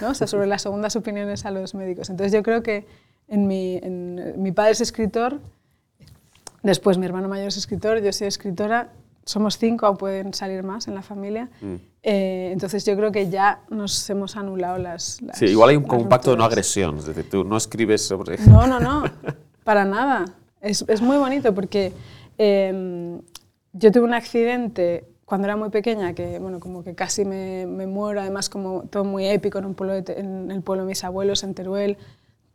[0.00, 0.10] ¿no?
[0.10, 2.10] O sea, sobre las segundas opiniones a los médicos.
[2.10, 2.86] Entonces yo creo que
[3.28, 5.38] en mi, en- mi padre es escritor,
[6.64, 8.90] después mi hermano mayor es escritor, yo soy escritora,
[9.24, 11.48] somos cinco o pueden salir más en la familia.
[11.60, 11.74] Mm.
[12.02, 15.22] Eh, entonces yo creo que ya nos hemos anulado las...
[15.22, 18.06] las Sí, igual hay un, un pacto de no agresión, es decir, tú no escribes
[18.06, 18.38] sobre...
[18.46, 19.04] No, no, no,
[19.62, 20.24] para nada.
[20.60, 21.92] Es, es muy bonito porque
[22.38, 23.20] eh,
[23.72, 27.86] yo tuve un accidente cuando era muy pequeña que, bueno, como que casi me, me
[27.86, 31.04] muero, además como todo muy épico en, un pueblo de en el pueblo de mis
[31.04, 31.96] abuelos, en Teruel.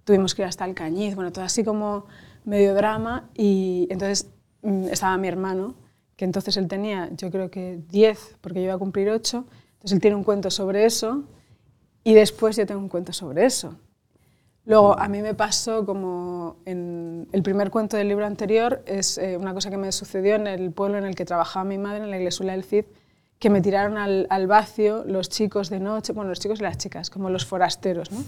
[0.03, 2.05] Tuvimos que ir hasta Alcañiz, bueno, todo así como
[2.49, 3.29] medio drama.
[3.35, 4.29] Y entonces
[4.61, 5.75] mm, estaba mi hermano,
[6.15, 9.45] que entonces él tenía, yo creo que 10, porque yo iba a cumplir 8.
[9.73, 11.23] Entonces él tiene un cuento sobre eso
[12.03, 13.75] y después yo tengo un cuento sobre eso.
[14.65, 19.37] Luego, a mí me pasó como en el primer cuento del libro anterior, es eh,
[19.37, 22.11] una cosa que me sucedió en el pueblo en el que trabajaba mi madre, en
[22.11, 22.85] la iglesia del Cid,
[23.39, 26.77] que me tiraron al, al vacío los chicos de noche, bueno, los chicos y las
[26.77, 28.23] chicas, como los forasteros, ¿no?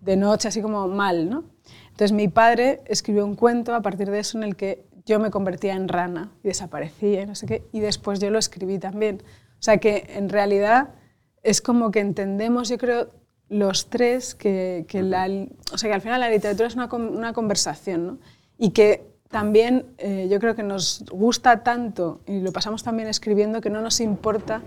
[0.00, 1.44] De noche, así como mal, ¿no?
[1.94, 5.30] Entonces mi padre escribió un cuento a partir de eso en el que yo me
[5.30, 9.22] convertía en rana y desaparecía y no sé qué, y después yo lo escribí también.
[9.60, 10.88] O sea que en realidad
[11.44, 13.10] es como que entendemos, yo creo,
[13.48, 15.28] los tres que, que la,
[15.72, 18.18] o sea, que al final la literatura es una, una conversación, ¿no?
[18.58, 23.60] Y que también eh, yo creo que nos gusta tanto y lo pasamos también escribiendo
[23.60, 24.62] que no nos importa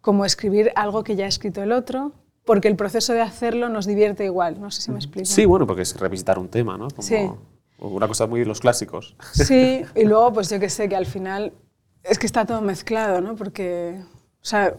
[0.00, 2.12] como escribir algo que ya ha escrito el otro,
[2.50, 4.60] porque el proceso de hacerlo nos divierte igual.
[4.60, 5.24] No sé si me explico.
[5.24, 6.88] Sí, bueno, porque es revisitar un tema, ¿no?
[6.90, 7.30] Como Sí.
[7.78, 9.14] Una cosa muy de los clásicos.
[9.32, 11.52] Sí, y luego pues yo que sé que al final
[12.02, 13.36] es que está todo mezclado, ¿no?
[13.36, 14.74] Porque, o sea,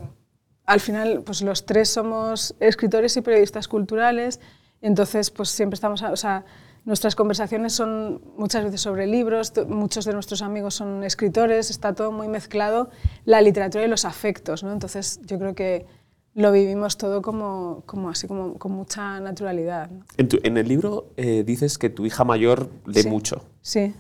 [0.66, 4.42] al final pues los tres somos escritores y periodistas culturales
[4.82, 6.44] entonces pues siempre estamos, o sea,
[6.84, 12.12] nuestras conversaciones son muchas veces sobre libros, muchos de nuestros amigos son escritores, está todo
[12.12, 12.90] muy mezclado,
[13.24, 14.74] la literatura y los afectos, ¿no?
[14.74, 15.86] Entonces yo creo que
[16.34, 19.90] lo vivimos todo como, como así, como con mucha naturalidad.
[19.90, 20.06] ¿no?
[20.18, 23.10] En, tu- en el libro eh, dices que tu hija mayor lee Sí.
[23.10, 23.44] mucho.
[23.62, 23.94] Sí.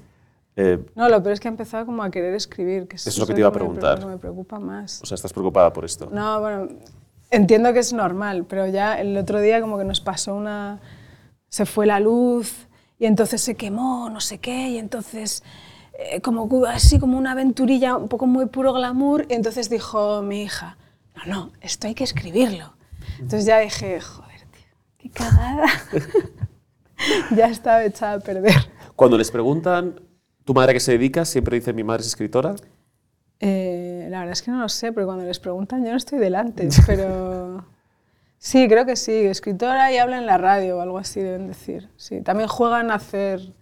[0.56, 2.88] Eh, No, lo peor es que ha empezado como a querer escribir.
[2.88, 4.00] Que Eso es lo que te iba a me pre- preguntar.
[4.00, 5.02] que me preocupa más.
[5.02, 6.10] o sea, estás preocupada por esto.
[6.12, 6.68] No, bueno,
[7.32, 10.80] entiendo que es normal, pero ya el otro día como que nos pasó una...
[11.50, 12.68] Se fue la luz
[12.98, 15.44] y entonces se quemó, no sé qué, y entonces
[16.00, 20.44] eh, como así como una aventurilla, un poco muy puro glamour, y entonces dijo mi
[20.44, 20.78] hija,
[21.16, 22.74] no, no, esto hay que escribirlo.
[23.16, 25.68] Entonces ya dije, joder, tío, qué cagada.
[27.36, 28.72] ya estaba echada a perder.
[28.96, 30.00] Cuando les preguntan,
[30.46, 31.26] ¿tu madre a qué se dedica?
[31.26, 32.56] Siempre dice, mi madre es escritora.
[33.40, 36.20] Eh, la verdad es que no lo sé, pero cuando les preguntan yo no estoy
[36.20, 37.66] delante, pero
[38.38, 41.90] sí, creo que sí, escritora y habla en la radio o algo así deben decir.
[41.98, 43.54] Sí, también juegan a hacer,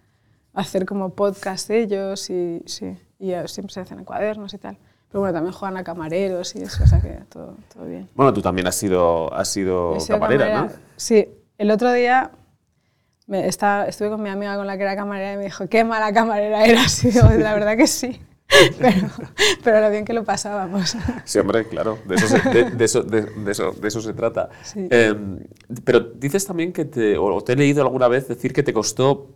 [0.54, 4.78] a hacer como podcast ellos y sí, y siempre se hacen en cuadernos y tal.
[5.12, 8.08] Pero bueno, también juegan a camareros y eso, o sea que todo, todo bien.
[8.14, 10.70] Bueno, tú también has sido, has sido, sido camarera, ¿no?
[10.98, 12.32] Sí, el otro día
[13.26, 15.84] me estaba, estuve con mi amiga con la que era camarera y me dijo, qué
[15.84, 17.04] mala camarera eras.
[17.04, 18.22] Y digo, la verdad que sí.
[18.80, 19.08] Pero,
[19.64, 20.98] pero lo bien que lo pasábamos.
[21.24, 24.12] Sí, hombre, claro, de eso se, de, de eso, de, de eso, de eso se
[24.14, 24.50] trata.
[24.64, 24.88] Sí.
[24.90, 25.14] Eh,
[25.84, 29.36] pero dices también que te, o te he leído alguna vez decir que te costó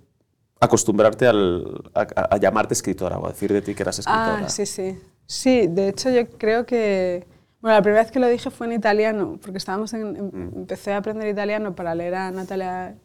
[0.60, 4.46] acostumbrarte al, a, a llamarte escritora o a decir de ti que eras escritora.
[4.46, 5.00] Ah, sí, sí.
[5.26, 7.26] Sí, de hecho yo creo que...
[7.62, 10.58] Bueno, la primera vez que lo dije fue en italiano, porque estábamos en, em- Mm.
[10.60, 12.96] empecé a aprender italiano para leer a Natalia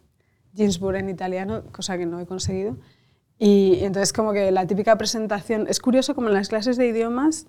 [0.55, 2.77] Ginsburg en italiano, cosa que no he conseguido.
[3.39, 5.67] Y, y entonces como que la típica presentación...
[5.69, 7.47] Es curioso como en las clases de idiomas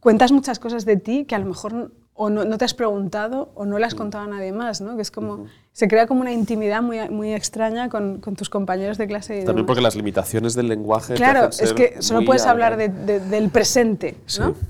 [0.00, 1.92] cuentas muchas cosas de ti que a lo mejor
[2.22, 4.94] o no, no te has preguntado o no le has contado a nadie más, ¿no?
[4.96, 5.46] Que es como...
[5.72, 9.46] Se crea como una intimidad muy, muy extraña con, con tus compañeros de clase idiomas.
[9.46, 11.14] También porque las limitaciones del lenguaje.
[11.14, 14.48] Claro, es que solo puedes hablar de- de- del presente, ¿no?
[14.54, 14.60] Sí.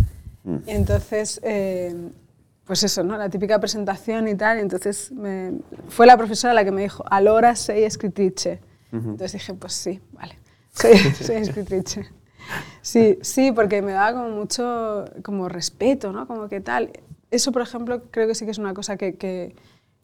[0.45, 0.57] Mm.
[0.67, 1.93] Y entonces, eh,
[2.67, 3.17] pues eso, ¿no?
[3.19, 4.59] La típica presentación y tal.
[4.59, 5.55] Y entonces me-
[5.89, 8.61] fue la profesora la que me dijo, allora sei escritrice.
[8.93, 10.39] Entonces dije, pues sí, vale,
[10.73, 10.93] soy,
[11.27, 12.09] soy escritrice.
[12.83, 16.27] Sí, sí, porque me daba como mucho como respeto, ¿no?
[16.29, 16.91] Como que tal.
[17.31, 19.14] Eso, por ejemplo, creo que sí que es una cosa que...
[19.14, 19.55] que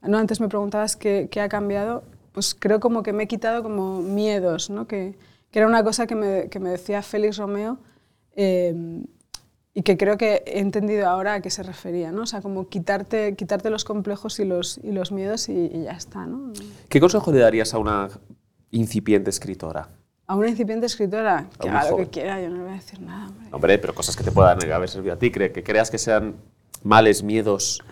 [0.02, 2.04] no, antes me preguntabas qué, ha cambiado.
[2.32, 4.86] Pues creo como que me he quitado como miedos, ¿no?
[4.86, 5.16] Que,
[5.50, 7.78] que era una cosa que me, que me decía Félix Romeo
[8.36, 8.74] eh,
[9.72, 12.22] y que creo que he entendido ahora a qué se refería, ¿no?
[12.22, 15.92] O sea, como quitarte, quitarte los complejos y los, y los miedos y, y ya
[15.92, 16.52] está, ¿no?
[16.88, 18.08] ¿Qué consejo le darías a una
[18.70, 19.88] incipiente escritora?
[20.26, 23.00] A una incipiente escritora, que haga lo que quiera, yo no le voy a decir
[23.00, 23.48] nada, hombre.
[23.52, 26.34] Hombre, pero cosas que te puedan haber servido a ti, que creas que sean
[26.84, 27.82] males, miedos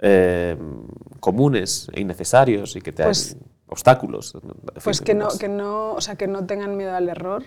[0.00, 0.56] eh,
[1.20, 4.36] comunes e innecesarios y que te Pues- obstáculos.
[4.84, 5.38] Pues que no, más.
[5.38, 7.44] que, no, o sea, que no tengan miedo al error,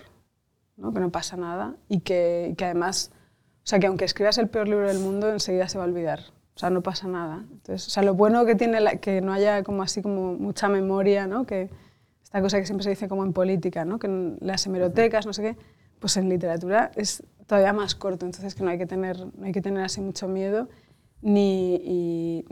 [0.76, 0.92] ¿no?
[0.92, 3.10] que no pasa nada y que, que además,
[3.58, 6.20] o sea, que aunque escribas el peor libro del mundo, enseguida se va a olvidar.
[6.56, 7.44] O sea, no pasa nada.
[7.52, 10.68] Entonces, o sea, lo bueno que tiene la- que no haya como así como mucha
[10.68, 11.46] memoria, ¿no?
[11.46, 11.70] que
[12.22, 13.98] esta cosa que siempre se dice como en política, ¿no?
[13.98, 15.56] que en las hemerotecas, no sé qué,
[16.00, 19.50] pues en literatura es todavía más corto, entonces que no hay que tener, no hay
[19.50, 20.68] que tener así mucho miedo
[21.20, 22.44] ni,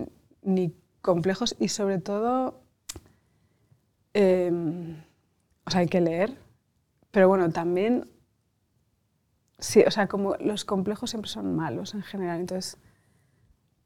[0.42, 2.60] ni complejos y sobre todo
[4.12, 4.50] eh,
[5.64, 6.36] o sea, hay que leer,
[7.12, 8.10] pero bueno, también,
[9.60, 12.76] sí, o sea, como los complejos siempre son malos en general, entonces,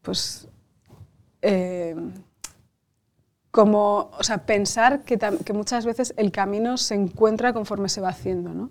[0.00, 0.48] pues,
[1.42, 1.94] eh,
[3.50, 8.08] como, o sea, pensar que, que muchas veces el camino se encuentra conforme se va
[8.08, 8.70] haciendo, ¿no?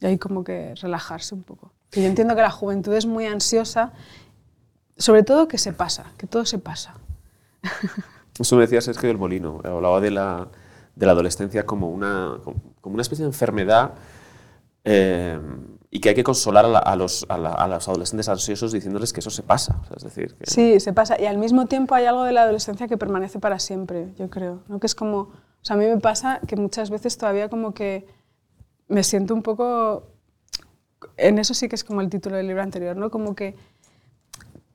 [0.00, 1.72] Y hay como que relajarse un poco.
[1.90, 3.92] Que yo entiendo que la juventud es muy ansiosa,
[4.96, 6.94] sobre todo que se pasa, que todo se pasa.
[8.38, 10.48] Eso me decía Sergio del Molino, hablaba de la,
[10.96, 12.38] de la adolescencia como una,
[12.80, 13.92] como una especie de enfermedad
[14.84, 15.38] eh,
[15.90, 18.72] y que hay que consolar a, la- a los, a, la- a los adolescentes ansiosos
[18.72, 19.78] diciéndoles que eso se pasa.
[19.82, 21.20] O sea, es decir, que Sí, se pasa.
[21.20, 24.60] Y al mismo tiempo hay algo de la adolescencia que permanece para siempre, yo creo.
[24.68, 24.80] ¿no?
[24.80, 28.06] Que es como, o sea, a mí me pasa que muchas veces todavía como que
[28.90, 30.04] me siento un poco,
[31.16, 33.10] en eso sí que es como el título del libro anterior, ¿no?
[33.10, 33.56] Como que,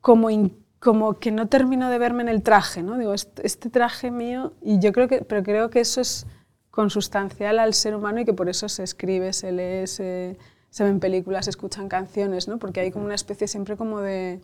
[0.02, 2.98] como, in- como que no termino de verme en el traje, ¿no?
[2.98, 6.28] Digo, este, este traje mío, y yo creo que, pero creo que eso es
[6.72, 10.38] consustancial al ser humano y que por eso se escribe, se lee, se,
[10.70, 12.60] se ven películas, se escuchan canciones, ¿no?
[12.60, 14.42] Porque hay como una especie siempre como de,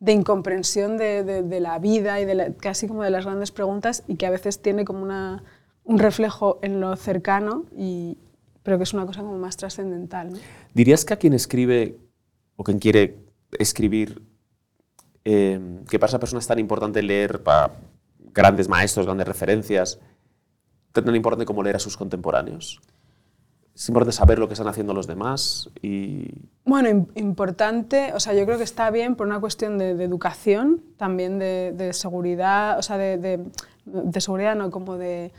[0.00, 3.50] de incomprensión de, de- de la vida y de la- casi como de las grandes
[3.52, 5.44] preguntas y que a veces tiene como una,
[5.84, 8.18] un reflejo en lo cercano, y,
[8.64, 10.32] pero que es una cosa como más trascendental.
[10.32, 10.38] ¿no?
[10.74, 11.96] ¿Dirías que a quien escribe
[12.56, 13.16] o quien quiere
[13.58, 14.20] escribir,
[15.24, 17.72] eh, que para esa persona es tan importante leer para
[18.32, 20.00] grandes maestros, grandes referencias,
[20.92, 22.80] tan importante como leer a sus contemporáneos?
[23.74, 26.28] Es importante saber lo que están haciendo los demás y
[26.64, 30.04] Bueno, im- importante, o sea, yo creo que está bien por una cuestión de, de
[30.04, 33.18] educación, también de, de seguridad, o sea, de-
[33.84, 35.32] de seguridad no, como de,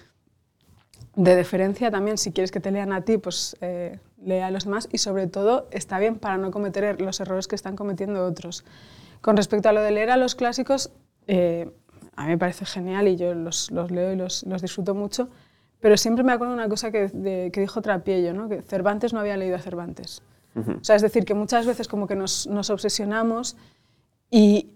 [1.16, 4.66] de deferencia también, si quieres que te lean a ti, pues eh, lea a los
[4.66, 8.26] demás y sobre todo está bien para no cometer er- los errores que están cometiendo
[8.26, 8.66] otros.
[9.22, 10.91] Con respecto a lo de leer a los clásicos,
[11.28, 11.72] eh,
[12.18, 15.30] a mí me parece genial y yo los, los leo y los, los disfruto mucho,
[15.80, 18.49] pero siempre me acuerdo una cosa que, de- que dijo Trapiello, ¿no?
[18.49, 20.22] que Cervantes no había leído a Cervantes.
[20.80, 23.57] O sea, es decir, que muchas veces como que nos, nos obsesionamos
[24.32, 24.70] y,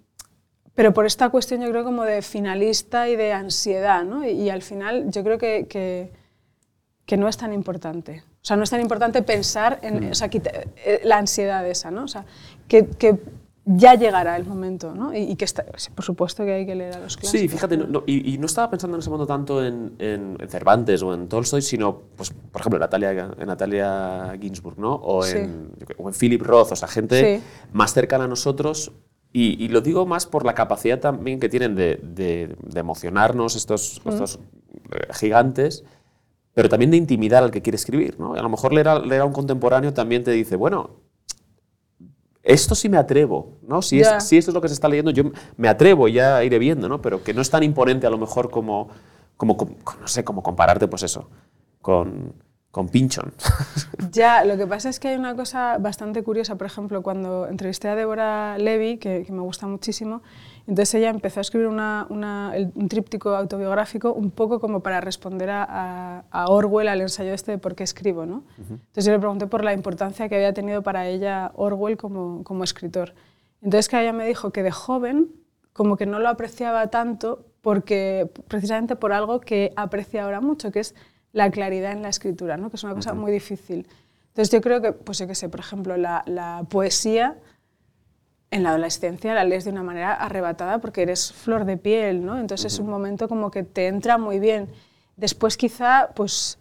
[0.76, 4.26] pero por esta cuestión yo creo como de finalista y de ansiedad, ¿no?
[4.26, 6.12] Y, y al final yo creo que, que,
[7.10, 8.22] que no es tan importante.
[8.36, 10.52] O sea, no es tan importante pensar en o sea, quita-
[10.86, 12.04] eh, la ansiedad esa, ¿no?
[12.04, 12.24] O sea,
[12.68, 13.18] que, que
[13.66, 15.12] ya llegará el momento, ¿no?
[15.16, 17.32] Y, y que está, sí, por supuesto que hay que leer a los clásicos.
[17.42, 20.38] Sí, fíjate, no- no- y, y no estaba pensando en ese momento tanto en, en-
[20.40, 24.94] en Cervantes o en Tolstoy, sino, pues, por ejemplo, en Natalia, en Natalia Ginsburg, ¿no?
[25.02, 25.38] O, Sí.
[25.40, 27.44] en, qué- o en Philip Roth, o sea, gente Sí.
[27.74, 28.92] más cercana a nosotros.
[29.34, 33.56] Y, y lo digo más por la capacidad también que tienen de, de- de emocionarnos
[33.56, 34.40] estos, estos
[34.92, 35.84] eh, gigantes,
[36.54, 38.34] pero también de intimidar al que quiere escribir, ¿no?
[38.34, 40.92] A lo mejor leer a, leer a un contemporáneo también te dice, bueno,
[42.44, 43.82] esto sí me atrevo, ¿no?
[43.82, 44.18] Si, Ya.
[44.18, 45.24] es, si esto es lo que se está leyendo, yo
[45.58, 47.02] me atrevo y ya iré viendo, ¿no?
[47.02, 48.90] Pero que no es tan imponente a lo mejor como,
[49.38, 51.30] como, como- no sé, como compararte, pues eso,
[51.82, 52.34] con,
[52.72, 53.34] con Pinchon.
[54.12, 57.90] Ya, lo que pasa es que hay una cosa bastante curiosa, por ejemplo, cuando entrevisté
[57.90, 60.24] a Débora Levy, que, que me gusta muchísimo,
[60.70, 65.50] entonces ella empezó a escribir una- una- un tríptico autobiográfico un poco como para responder
[65.50, 68.44] a, a- Orwell, al ensayo este de por qué escribo, ¿no?
[68.60, 72.64] Entonces yo le pregunté por la importancia que había tenido para ella Orwell como, como
[72.64, 73.14] escritor.
[73.62, 75.28] Entonces que ella me dijo que de joven
[75.74, 80.80] como que no lo apreciaba tanto porque precisamente por algo que aprecia ahora mucho, que
[80.82, 80.94] es
[81.34, 82.70] la claridad en la escritura, ¿no?
[82.70, 83.88] que es una cosa muy difícil.
[84.30, 87.38] Entonces yo creo que, pues yo qué sé, por ejemplo, la, la poesía
[88.52, 92.40] en la adolescencia la lees de una manera arrebatada porque eres flor de piel, ¿no?
[92.40, 94.70] Entonces es un momento como que te entra muy bien.
[95.18, 96.58] Después quizá, pues,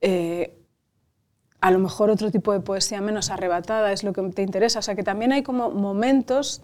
[0.00, 0.54] eh,
[1.60, 4.80] a lo mejor otro tipo de poesía menos arrebatada es lo que te interesa.
[4.80, 6.62] O sea, que también hay como momentos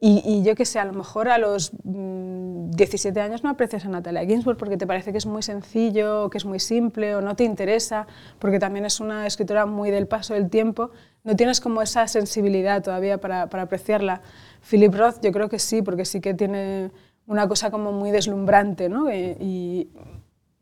[0.00, 3.84] y, y yo que sé, a lo mejor a los mm, 17 años no aprecias
[3.84, 7.20] a Natalia Ginsburg porque te parece que es muy sencillo, que es muy simple o
[7.20, 8.06] no te interesa,
[8.38, 10.90] porque también es una escritora muy del paso del tiempo.
[11.24, 14.20] No tienes como esa sensibilidad todavía para, para apreciarla.
[14.68, 16.90] Philip Roth yo creo que sí, porque sí que tiene
[17.26, 19.10] una cosa como muy deslumbrante, ¿no?
[19.10, 19.88] Y, y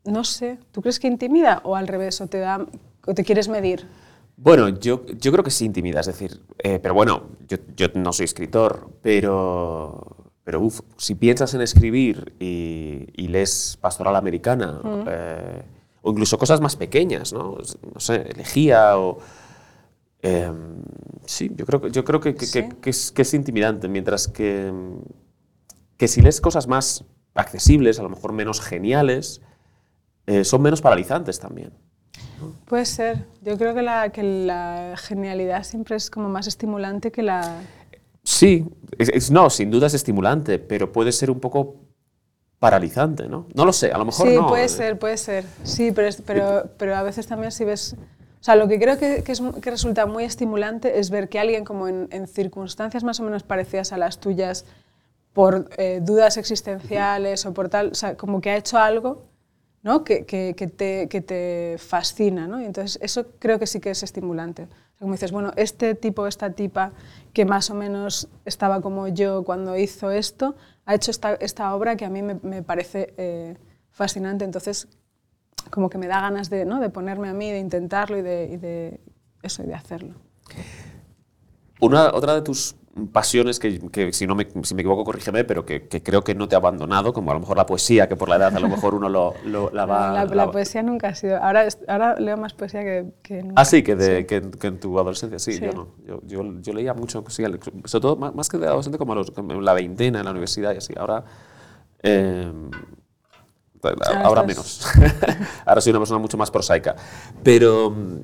[0.05, 2.65] no sé, ¿tú crees que intimida o al revés, o te, da,
[3.05, 3.85] o te quieres medir?
[4.37, 8.13] Bueno, yo, yo creo que sí intimida, es decir, eh, pero bueno, yo, yo no
[8.13, 15.61] soy escritor, pero, pero uf, si piensas en escribir y, y lees Pastoral Americana, eh,
[16.01, 17.57] o incluso cosas más pequeñas, ¿no?
[17.93, 19.19] No sé, Elegía o...
[20.23, 20.51] eh,
[21.25, 22.63] sí, yo creo, que- yo creo que, que- Sí.
[22.63, 24.71] que- que es, que es intimidante, mientras que,
[25.97, 27.05] que si lees cosas más
[27.35, 29.41] accesibles, a lo mejor menos geniales,
[30.25, 31.71] eh, son menos paralizantes también.
[32.65, 33.25] Puede ser.
[33.41, 37.61] Yo creo que la, que la genialidad siempre es como más estimulante que la...
[38.23, 38.65] Sí,
[38.97, 41.75] es- es- no, sin duda es estimulante, pero puede ser un poco
[42.59, 43.47] paralizante, ¿no?
[43.53, 44.47] No lo sé, a lo mejor sí, no.
[44.47, 44.69] puede eh.
[44.69, 45.43] ser, puede ser.
[45.63, 47.95] Sí, pero, es- pero, pero a veces también si ves...
[48.43, 51.87] O sea, lo que creo que, que, resulta muy estimulante es ver que alguien como
[51.87, 54.65] en, circunstancias más o menos parecidas a las tuyas,
[55.31, 59.23] por eh, dudas existenciales o por tal, o sea, como que ha hecho algo
[59.81, 60.03] ¿no?
[60.03, 62.45] que, que, te, que te fascina.
[62.45, 62.59] ¿no?
[62.59, 64.67] Y entonces eso creo que sí que es estimulante.
[64.99, 66.91] Como dices, bueno, este tipo, esta tipa
[67.31, 71.95] que más o menos estaba como yo cuando hizo esto, ha hecho esta, esta obra
[71.95, 73.55] que a mí me, me parece eh,
[73.89, 74.43] fascinante.
[74.43, 74.89] Entonces,
[75.69, 76.79] como que me da ganas de, ¿no?
[76.79, 78.99] de ponerme a mí, de intentarlo y de, y de
[79.41, 80.15] eso, y de hacerlo.
[81.79, 82.75] Una, otra de tus
[83.11, 86.35] pasiones, que, que si, no me, si me equivoco, corrígeme, pero que, que creo que
[86.35, 88.59] no te ha abandonado, como a lo mejor la poesía, que por la edad a
[88.59, 90.13] lo mejor uno lo, lo- la va...
[90.13, 91.37] la, la la poesía nunca ha sido...
[91.43, 93.61] Ahora, ahora leo más poesía que, que nunca.
[93.61, 95.61] Ah, sí, que, de, Que, que en tu adolescencia, sí, Sí.
[95.65, 95.87] yo no.
[96.05, 97.43] Yo, yo, yo leía mucho, sí,
[97.85, 100.73] sobre todo más, más que de adolescente, como a los- la veintena, en la universidad
[100.73, 100.93] y así.
[100.95, 101.25] Ahora,
[102.03, 102.51] eh,
[103.89, 104.87] ahora estás- menos.
[105.65, 106.95] ahora soy una persona mucho más prosaica.
[107.43, 108.17] Pero, mm,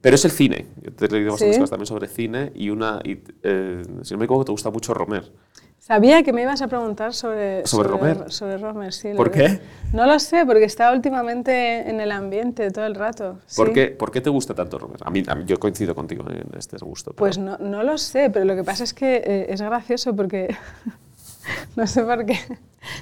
[0.00, 0.66] pero es el cine.
[0.82, 1.60] Yo te leído bastantes ¿Sí?
[1.60, 4.94] cosas también sobre cine y una, y, eh, si no me equivoco, te gusta mucho
[4.94, 5.30] Romer.
[5.78, 8.32] Sabía que me ibas a preguntar sobre, ¿Sobre Romer?
[8.32, 9.10] Sobre Romer, sí.
[9.16, 9.60] ¿Por qué?
[9.92, 13.38] No lo sé, porque está últimamente en el ambiente todo el rato.
[13.56, 13.72] ¿Por, sí.
[13.72, 14.98] qué, ¿Por qué te gusta tanto Romer?
[15.04, 17.12] A mí, a mí- yo coincido contigo en este gusto.
[17.12, 20.16] pero- Pues no, no lo sé, pero lo que pasa es que eh, es gracioso
[20.16, 20.56] porque
[21.76, 22.38] no sé por qué.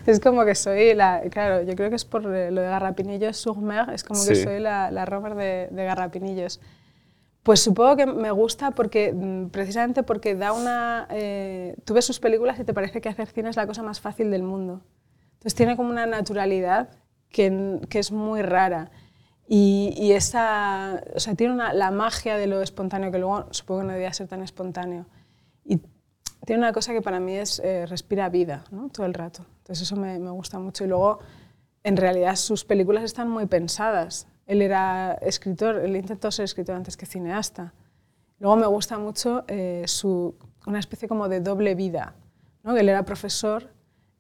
[0.07, 1.22] Es como que soy la.
[1.30, 4.34] Claro, yo creo que es por eh, lo de Garrapinillos sur mer, es como que
[4.42, 6.61] soy la, la Romer de, de Garrapinillos.
[7.42, 11.07] Pues supongo que me gusta porque, mm, precisamente porque da una...
[11.11, 14.01] eh, tú ves sus películas y te parece que hacer cine es la cosa más
[14.01, 14.80] fácil del mundo.
[15.34, 16.88] Entonces tiene como una naturalidad
[17.28, 18.90] que, que es muy rara.
[19.47, 23.82] Y, y esa, o sea, tiene una- la magia de lo espontáneo, que luego supongo
[23.82, 25.05] que no debía ser tan espontáneo.
[26.47, 28.88] Tiene una cosa que para mí es, eh, respira vida, ¿no?
[28.88, 29.45] Todo el rato.
[29.59, 30.84] Entonces eso me, me gusta mucho.
[30.84, 31.20] Y luego
[31.84, 34.26] en realidad sus películas están muy pensadas.
[34.47, 37.72] Él era escritor, él intentó ser escritor antes que cineasta.
[38.38, 40.34] Luego me gusta mucho eh, su,
[40.66, 42.14] una especie como de doble vida.
[42.62, 42.76] ¿no?
[42.76, 43.70] Él era profesor,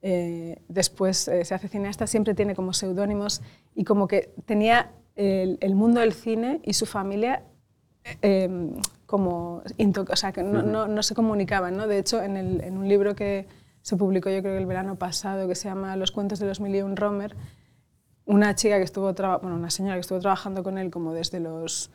[0.02, 3.42] eh, después eh, se hace cineasta, siempre tiene como seudónimos
[3.74, 7.42] y como que tenía el, el mundo del cine y su familia
[8.20, 8.74] em,
[9.14, 11.76] como, o sea, que no, no, no, se comunicaban.
[11.76, 11.86] ¿no?
[11.86, 13.46] De hecho, en, el, en, un libro que
[13.80, 16.58] se publicó yo creo que el verano pasado, que se llama Los cuentos de los
[16.58, 17.36] mil y un Romer,
[18.24, 21.92] una chica que estuvo, bueno, una señora que estuvo trabajando con él como desde los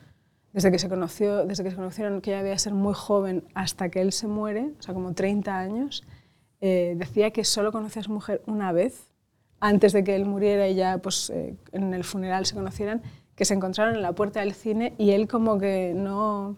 [0.54, 3.90] desde que se conoció, desde que se conocieron, que ella debía ser muy joven hasta
[3.90, 6.04] que él se muere, o sea, como 30 años,
[6.62, 9.12] eh, decía que solo conoció a su mujer una vez,
[9.60, 13.02] antes de que él muriera y ya pues, eh, en el funeral se conocieran,
[13.36, 16.56] que se encontraron en la puerta del cine y él como que no,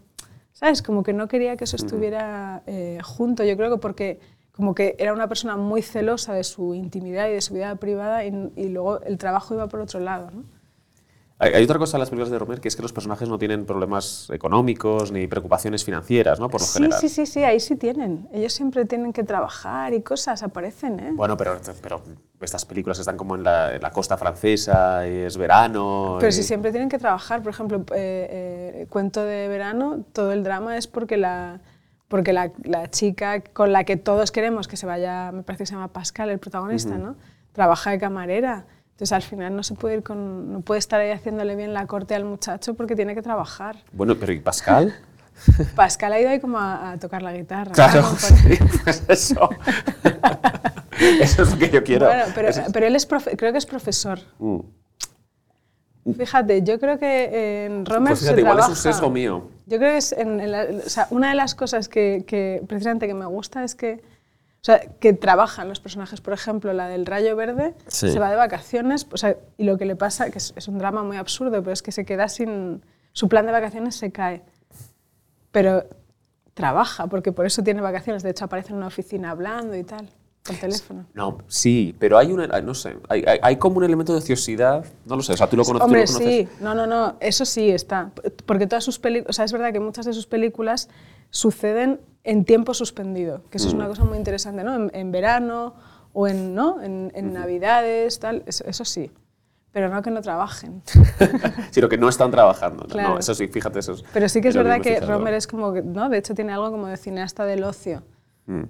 [0.63, 0.81] ¿sabes?
[0.81, 4.21] Como que no quería que eso estuviera eh, junto, yo creo que porque
[4.53, 8.25] como que era una persona muy celosa de su intimidad y de su vida privada
[8.25, 10.45] y, y luego el trabajo iba por otro lado, ¿no?
[11.43, 13.66] Hay, otra cosa en las películas de Romer que es que los personajes no tienen
[13.66, 16.49] problemas económicos ni preocupaciones financieras, ¿no?
[16.49, 17.01] Por lo sí, general.
[17.01, 18.28] Sí, sí, sí, ahí sí tienen.
[18.32, 21.11] Ellos siempre tienen que trabajar y cosas aparecen, ¿eh?
[21.14, 22.01] Bueno, pero, pero
[22.40, 26.18] estas películas están como en la, en la costa francesa y es verano.
[26.20, 26.32] Pero y...
[26.32, 27.43] sí siempre tienen que trabajar.
[27.43, 31.61] Por ejemplo, eh, eh, cuento de verano, todo el drama es porque la
[32.07, 35.66] porque la, la, chica con la que todos queremos que se vaya, me parece que
[35.66, 37.03] se llama Pascal, el protagonista, uh -huh.
[37.03, 37.16] ¿no?
[37.53, 38.66] Trabaja de camarera.
[38.93, 41.86] Entonces al final no se puede ir con, no puede estar ahí haciéndole bien la
[41.86, 43.76] corte al muchacho porque tiene que trabajar.
[43.93, 44.95] Bueno, pero ¿y Pascal?
[45.74, 47.72] Pascal ha ido ahí como a, a tocar la guitarra.
[47.72, 48.16] Claro, ¿no?
[48.18, 49.49] sí, pues eso.
[51.20, 52.07] eso es lo que yo quiero.
[52.07, 52.61] Bueno, pero, es...
[52.72, 54.20] pero él es profe, creo que es profesor.
[54.38, 54.61] Mm.
[56.16, 58.72] Fíjate, yo creo que en Romer pues fíjate, se igual trabaja.
[58.72, 59.49] es un sesgo mío.
[59.66, 62.62] Yo creo que es en, en la, o sea, una de las cosas que, que,
[62.66, 64.03] precisamente que me gusta es que,
[64.63, 66.21] o sea, que trabajan los personajes.
[66.21, 68.13] Por ejemplo, la del Rayo Verde sí.
[68.13, 70.79] se va de vacaciones o sea, y lo que le pasa, que es, es, un
[70.79, 72.85] drama muy absurdo, pero es que se queda sin...
[73.11, 74.45] Su plan de vacaciones se cae.
[75.51, 75.85] Pero
[76.55, 78.23] trabaja, porque por eso tiene vacaciones.
[78.23, 80.09] De hecho, aparece en una oficina hablando y tal.
[80.45, 81.07] Por teléfono.
[81.15, 84.85] No, sí, pero hay una, no sé, hay, hay, hay, como un elemento de ociosidad,
[85.07, 85.85] no lo sé, o sea, tú lo, conoces.
[85.85, 86.49] Hombre, tú lo conoces.
[86.49, 88.11] sí, no, no, no, eso sí está,
[88.45, 90.89] porque todas sus películas, o sea, es verdad que muchas de sus películas
[91.33, 93.70] suceden en tiempo suspendido, que eso mm.
[93.70, 94.76] es una cosa muy interesante, ¿no?
[94.76, 95.74] En, en verano
[96.12, 96.80] o en, ¿no?
[96.80, 97.33] en, en mm.
[97.33, 99.11] navidades, tal, eso, eso, sí.
[99.72, 100.83] Pero no que no trabajen.
[101.70, 102.85] Sino que no están trabajando.
[102.85, 103.14] Claro.
[103.14, 103.93] No, eso sí, fíjate eso.
[103.95, 106.11] Es, Pero sí que es, verdad que Romer es como, ¿no?
[106.11, 108.03] De hecho tiene algo como de cineasta del ocio.
[108.45, 108.64] Mm.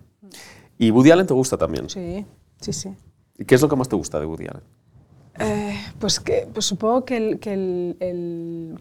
[0.79, 1.91] ¿Y Woody Allen te gusta también?
[1.91, 2.25] Sí,
[2.61, 2.97] sí, sí.
[3.37, 4.63] ¿Y qué es lo que más te gusta de Woody Allen?
[5.41, 8.79] Eh, pues, que, pues supongo que, el, que el, el,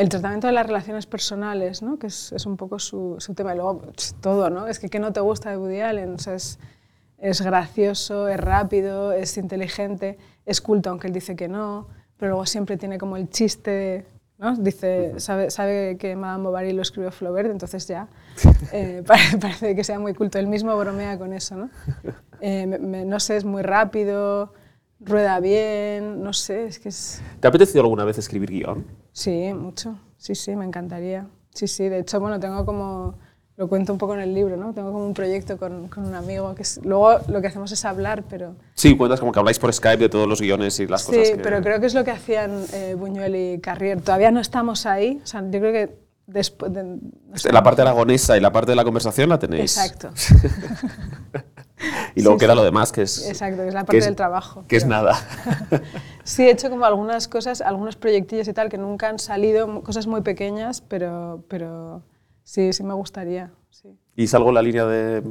[0.00, 1.98] el, tratamiento de las relaciones personales, ¿no?
[1.98, 3.52] que es, es un poco su, su, tema.
[3.52, 4.66] Y luego pues, todo, ¿no?
[4.66, 6.14] Es que ¿qué no te gusta de Woody Allen?
[6.14, 6.58] O sea, es,
[7.18, 12.46] es gracioso, es rápido, es inteligente, es culto, aunque él dice que no, pero luego
[12.46, 14.06] siempre tiene como el chiste
[14.40, 14.56] ¿no?
[14.56, 18.08] Dice, sabe, sabe, que Madame Bovary lo escribió Flaubert, entonces ya
[18.72, 19.02] eh,
[19.40, 20.38] parece que sea muy culto.
[20.38, 21.70] Él mismo bromea con eso, ¿no?
[22.40, 24.54] Eh, me, me, no sé, es muy rápido,
[25.00, 27.22] rueda bien, no sé, es que es...
[27.40, 28.86] ¿Te ha apetecido alguna vez escribir guion?
[29.12, 31.26] Sí, mucho, sí, sí, me encantaría.
[31.54, 33.16] Sí, sí, de hecho, bueno, tengo como
[33.60, 34.72] lo cuento un poco en el libro, ¿no?
[34.72, 37.84] Tengo como un proyecto con, con, un amigo que es, luego lo que hacemos es
[37.84, 38.56] hablar, pero...
[38.72, 41.20] Sí, cuentas como que habláis por Skype de todos los guiones y las sí, cosas
[41.20, 41.34] que...
[41.34, 44.00] Sí, pero creo que es lo que hacían eh, Buñuel y Carrier.
[44.00, 46.72] Todavía no estamos ahí, o sea, yo creo que después...
[46.72, 49.76] De, no sé, la parte aragonesa y la parte de la conversación la tenéis.
[49.76, 50.10] Exacto.
[52.14, 52.58] y luego sí, queda sí.
[52.58, 53.28] lo demás, que es...
[53.28, 54.64] Exacto, que es la parte es, del trabajo.
[54.68, 55.18] Que es nada.
[56.24, 60.06] sí, he hecho como algunas cosas, algunos proyectillos y tal que nunca han salido, cosas
[60.06, 62.02] muy pequeñas, pero, pero
[62.44, 63.50] sí, sí me gustaría.
[63.70, 63.88] Sí.
[64.16, 65.22] ¿Y salgo en la línea de,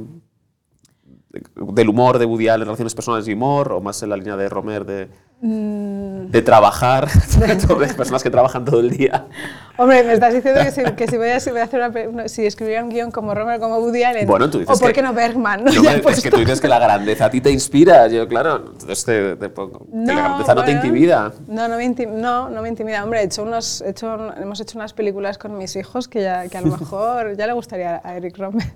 [1.30, 1.42] de,
[1.72, 4.48] del humor de Woody Allen, relaciones personales y humor, o más en la línea de
[4.48, 5.08] Romer de.
[5.42, 9.26] De trabajar, de personas que trabajan todo el día?
[9.78, 12.28] Hombre, me estás diciendo que si, que si voy, a, si voy a hacer una,
[12.28, 15.00] si escribiría un guion como Romer, como Woody Allen, bueno, tú dices o por qué
[15.00, 15.64] no Bergman.
[15.64, 18.56] No, me, es que tú dices que la grandeza a ti te inspira, yo claro,
[18.72, 21.32] entonces te, te pongo, no, que la grandeza bueno, no te intimida.
[21.48, 23.02] No, no me, intim, no, no me intimida.
[23.02, 26.46] Hombre, he hecho unos, he hecho, hemos hecho unas películas con mis hijos que, ya,
[26.48, 28.66] que a lo mejor ya le gustaría a Eric Romer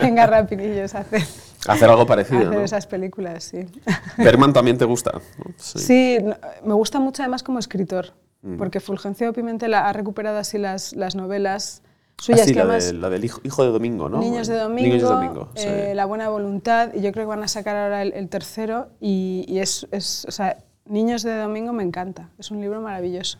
[0.00, 1.22] en Garrapinillos hacer.
[1.68, 2.40] Hacer algo parecido.
[2.40, 2.64] Hacer ¿no?
[2.64, 3.66] esas películas, sí.
[4.18, 5.12] Bergman también te gusta.
[5.12, 5.20] ¿no?
[5.56, 5.78] Sí.
[5.78, 6.18] sí.
[6.64, 8.56] me gusta mucho además como escritor, mm.
[8.56, 11.82] porque Fulgencio Pimentel ha recuperado así las, las novelas
[12.18, 12.42] suyas.
[12.42, 14.18] Ah, sí, que la, además, de, la del hijo, hijo, de Domingo, ¿no?
[14.18, 15.94] Niños de Domingo, Niños de Domingo eh, sí.
[15.94, 19.44] La Buena Voluntad, y yo creo que van a sacar ahora el, el tercero, y,
[19.48, 20.58] y es, es, o sea,
[20.88, 23.38] Niños de Domingo me encanta, es un libro maravilloso.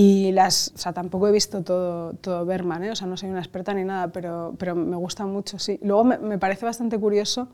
[0.00, 2.90] Y las, o sea, tampoco he visto todo, todo Berman, ¿eh?
[2.92, 5.80] o sea, no soy una experta ni nada, pero, pero me gusta mucho, sí.
[5.82, 7.48] Luego me, me parece bastante curioso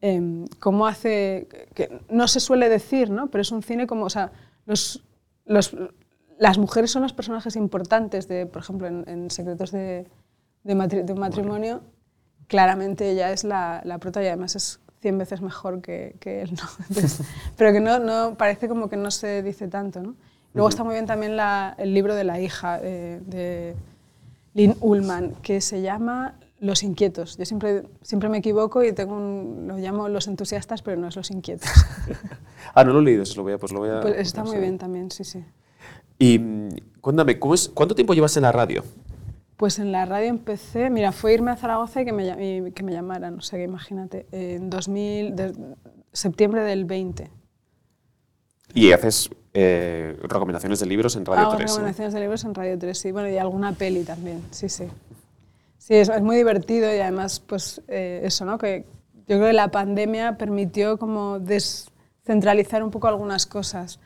[0.00, 3.26] em, cómo hace, que no se suele decir, ¿no?
[3.26, 4.32] pero es un cine como, o sea,
[4.64, 5.04] los,
[5.44, 5.76] los,
[6.38, 10.06] las mujeres son los personajes importantes, de, por ejemplo, en, en Secretos de,
[10.64, 11.82] de, matri- de un matrimonio,
[12.46, 16.52] claramente ella es la, la prota y además es 100 veces mejor que, que él,
[16.54, 16.62] ¿no?
[16.88, 17.20] Entonces,
[17.58, 20.14] pero que no, no, parece como que no se dice tanto, ¿no?
[20.54, 23.74] Luego está muy bien también la- el libro de la hija eh, de
[24.54, 27.36] Lynn Ullman, que se llama Los Inquietos.
[27.38, 31.16] Yo siempre, siempre me equivoco y tengo un, lo llamo Los Entusiastas, pero no es
[31.16, 31.68] Los Inquietos.
[32.74, 34.00] Ah, no lo he leído, eso lo voy a, pues lo voy a...
[34.00, 35.44] Pues está muy bien también, sí, sí.
[36.18, 36.68] Y mm,
[37.02, 38.82] cuéntame, ¿cómo es- ¿cuánto tiempo llevas en la radio?
[39.58, 42.82] Pues en la radio empecé, mira, fue irme a Zaragoza y que me, y que
[42.82, 45.52] me llamaran, o sea que imagínate, en 2000, de-
[46.12, 47.30] septiembre del 20.
[48.74, 51.62] Y haces eh, recomendaciones de libros en Radio Hago 3.
[51.70, 51.74] ¿no?
[51.76, 54.84] recomendaciones de libros en Radio 3, sí, bueno, y alguna peli también, sí, sí.
[55.78, 58.56] Sí, es, es muy divertido y además, pues eh, eso, ¿no?
[58.56, 58.86] Que
[59.26, 63.98] yo creo que la pandemia permitió como descentralizar un poco algunas cosas.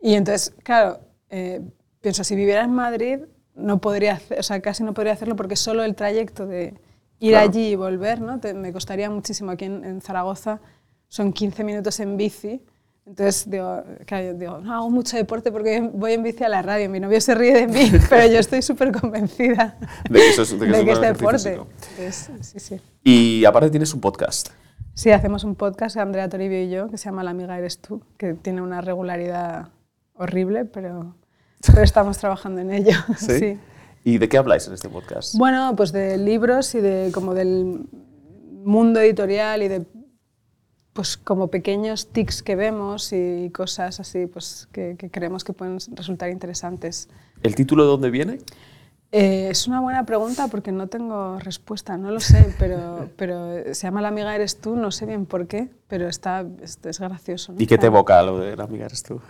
[0.00, 1.60] Y entonces, claro, eh,
[2.00, 3.18] pienso, si viviera en Madrid,
[3.56, 6.74] no podría hacer, o sea, casi no podría hacerlo porque solo el trayecto de
[7.18, 7.48] ir Claro.
[7.50, 8.38] allí y volver, ¿no?
[8.38, 9.50] Te- me costaría muchísimo.
[9.50, 10.60] Aquí en, en Zaragoza
[11.08, 12.62] son 15 minutos en bici.
[13.08, 16.60] Entonces digo, claro, yo digo, no hago mucho deporte porque voy en bici a la
[16.60, 16.90] radio.
[16.90, 19.78] Mi novio se ríe de mí, pero yo estoy súper convencida
[20.10, 21.52] De que eso es- de que eso es un es deporte.
[21.54, 22.80] Entonces, sí, sí.
[23.02, 24.50] Y aparte tienes un podcast.
[24.92, 28.02] Sí, hacemos un podcast, Andrea Toribio y yo, que se llama La amiga eres tú,
[28.18, 29.68] que tiene una regularidad
[30.14, 31.14] horrible, pero,
[31.66, 32.96] pero estamos trabajando en ello.
[33.16, 33.58] sí.
[34.04, 35.34] ¿Y de qué habláis en este podcast?
[35.38, 37.86] Bueno, pues de libros y de como del
[38.64, 39.86] mundo editorial y de
[40.98, 45.78] pues como pequeños tics que vemos y cosas así pues que, que creemos que pueden
[45.92, 47.08] resultar interesantes.
[47.44, 48.38] ¿El título de dónde viene?
[49.12, 53.86] Eh, es una buena pregunta porque no tengo respuesta, no lo sé, pero, pero se
[53.86, 57.52] llama La amiga eres tú, no sé bien por qué, pero está, es, es gracioso.
[57.52, 57.60] ¿no?
[57.60, 59.20] ¿Y qué te evoca lo de la amiga eres tú?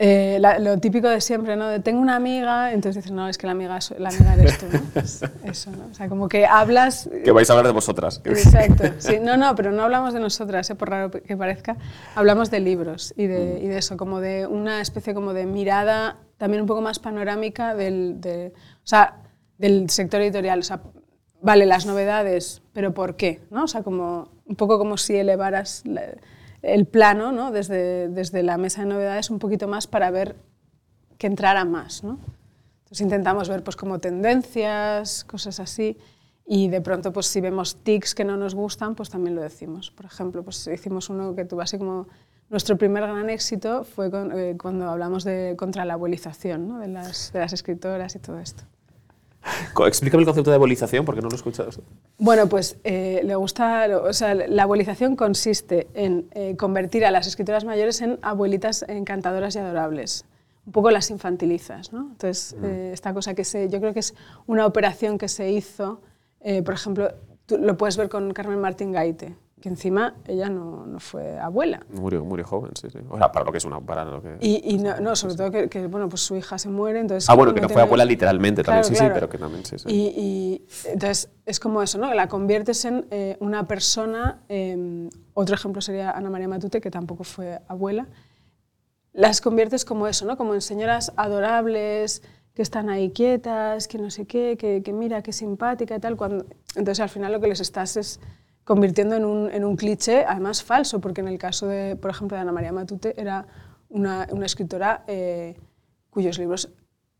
[0.00, 1.66] Eh, la- lo típico de siempre, ¿no?
[1.66, 4.66] De tengo una amiga, entonces dices, no, es que la amiga, la amiga eres tú,
[4.72, 5.00] ¿no?
[5.50, 5.86] Eso, ¿no?
[5.90, 7.10] O sea, como que hablas...
[7.24, 8.20] Que vais a hablar de vosotras.
[8.24, 9.18] Exacto, sí.
[9.20, 10.76] No, no, pero no hablamos de nosotras, ¿eh?
[10.76, 11.76] por raro que parezca.
[12.14, 16.16] Hablamos de libros y de, y de eso, como de una especie como de mirada
[16.36, 19.16] también un poco más panorámica del, de, o sea,
[19.58, 20.60] del sector editorial.
[20.60, 20.80] O sea,
[21.42, 23.40] vale, las novedades, pero ¿por qué?
[23.50, 23.64] ¿no?
[23.64, 26.02] O sea, como, un poco como si elevaras la-
[26.62, 27.50] el plano ¿no?
[27.50, 30.36] desde, desde la mesa de novedades un poquito más para ver
[31.18, 32.04] que entrara más.
[32.04, 32.18] ¿no?
[32.78, 35.98] Entonces intentamos ver pues como tendencias, cosas así,
[36.46, 39.90] y de pronto pues si vemos tics que no nos gustan, pues también lo decimos.
[39.90, 42.08] Por ejemplo, pues hicimos uno que tuvo así como
[42.48, 47.40] nuestro primer gran éxito fue eh, cuando hablamos de contra la abuelización de, las, de
[47.40, 48.64] las escritoras y todo esto.
[49.86, 51.70] Explícame el concepto de abuelización porque no lo he escuchado.
[52.18, 57.26] Bueno, pues eh, le gusta, o sea, la abuelización consiste en eh, convertir a las
[57.26, 60.24] escritoras mayores en abuelitas encantadoras y adorables.
[60.66, 62.08] Un poco las infantilizas, ¿no?
[62.10, 64.14] Entonces, eh, esta cosa que se, yo creo que es
[64.46, 66.02] una operación que se hizo,
[66.64, 67.10] por ejemplo,
[67.46, 71.84] tú lo puedes ver con Carmen Martín Gaite, que encima ella no, no fue abuela.
[71.90, 72.98] Murió, murió joven, sí, sí.
[73.08, 73.80] O sea, para lo que es una...
[73.80, 74.36] Para lo que...
[74.40, 77.28] Y, y no, no, sobre todo que, que, bueno, pues su hija se muere, entonces...
[77.28, 79.14] ah, bueno, que no fue abuela literalmente también, Claro, sí, claro.
[79.14, 79.88] sí, pero que también, sí, sí.
[79.88, 82.12] Y, y entonces es como eso, ¿no?
[82.14, 84.42] La conviertes en eh, una persona.
[84.48, 88.06] eh, otro ejemplo sería Ana María Matute, que tampoco fue abuela.
[89.12, 90.36] Las conviertes como eso, ¿no?
[90.36, 92.22] Como en señoras adorables,
[92.54, 96.16] que están ahí quietas, que no sé qué, que, que mira, qué simpática y tal.
[96.16, 96.44] Cuando,
[96.74, 98.20] entonces al final lo que les estás es
[98.68, 102.36] convirtiendo en un, en un cliché, además falso, porque en el caso, de, por ejemplo,
[102.36, 103.46] de Ana María Matute, era
[103.88, 105.56] una, una escritora eh,
[106.10, 106.68] cuyos libros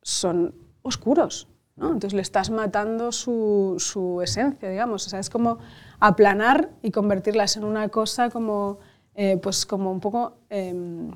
[0.03, 1.49] son oscuros.
[1.77, 1.87] ¿no?
[1.87, 5.07] Entonces le estás matando su, su esencia, digamos.
[5.07, 5.57] O sea, es como
[6.01, 8.79] aplanar y convertirlas en una cosa como,
[9.15, 11.13] eh, pues como un poco, em,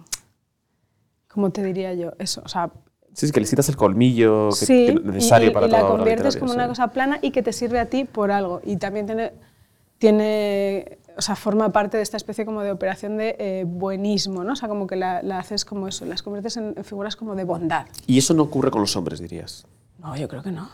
[1.29, 2.13] ¿cómo te diría yo?
[2.19, 2.73] Eso, o sea,
[3.13, 5.69] Sí, es que le citas el colmillo que, sí, que y- necesario y, para y
[5.69, 6.57] toda la conviertes como sí.
[6.57, 8.63] una cosa plana y que te sirve a ti por algo.
[8.65, 9.33] Y también tiene,
[10.03, 14.55] tiene o sea, forma parte de esta especie como de operación de eh, buenismo, ¿no?
[14.55, 17.37] O sea, como que la, la haces como eso, las conviertes en, en figuras como
[17.37, 17.87] de bondad.
[18.09, 19.65] Y eso no ocurre con los hombres, dirías.
[20.01, 20.69] No, yo creo que no.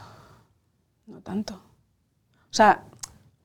[1.06, 1.56] No tanto.
[1.56, 2.84] O sea,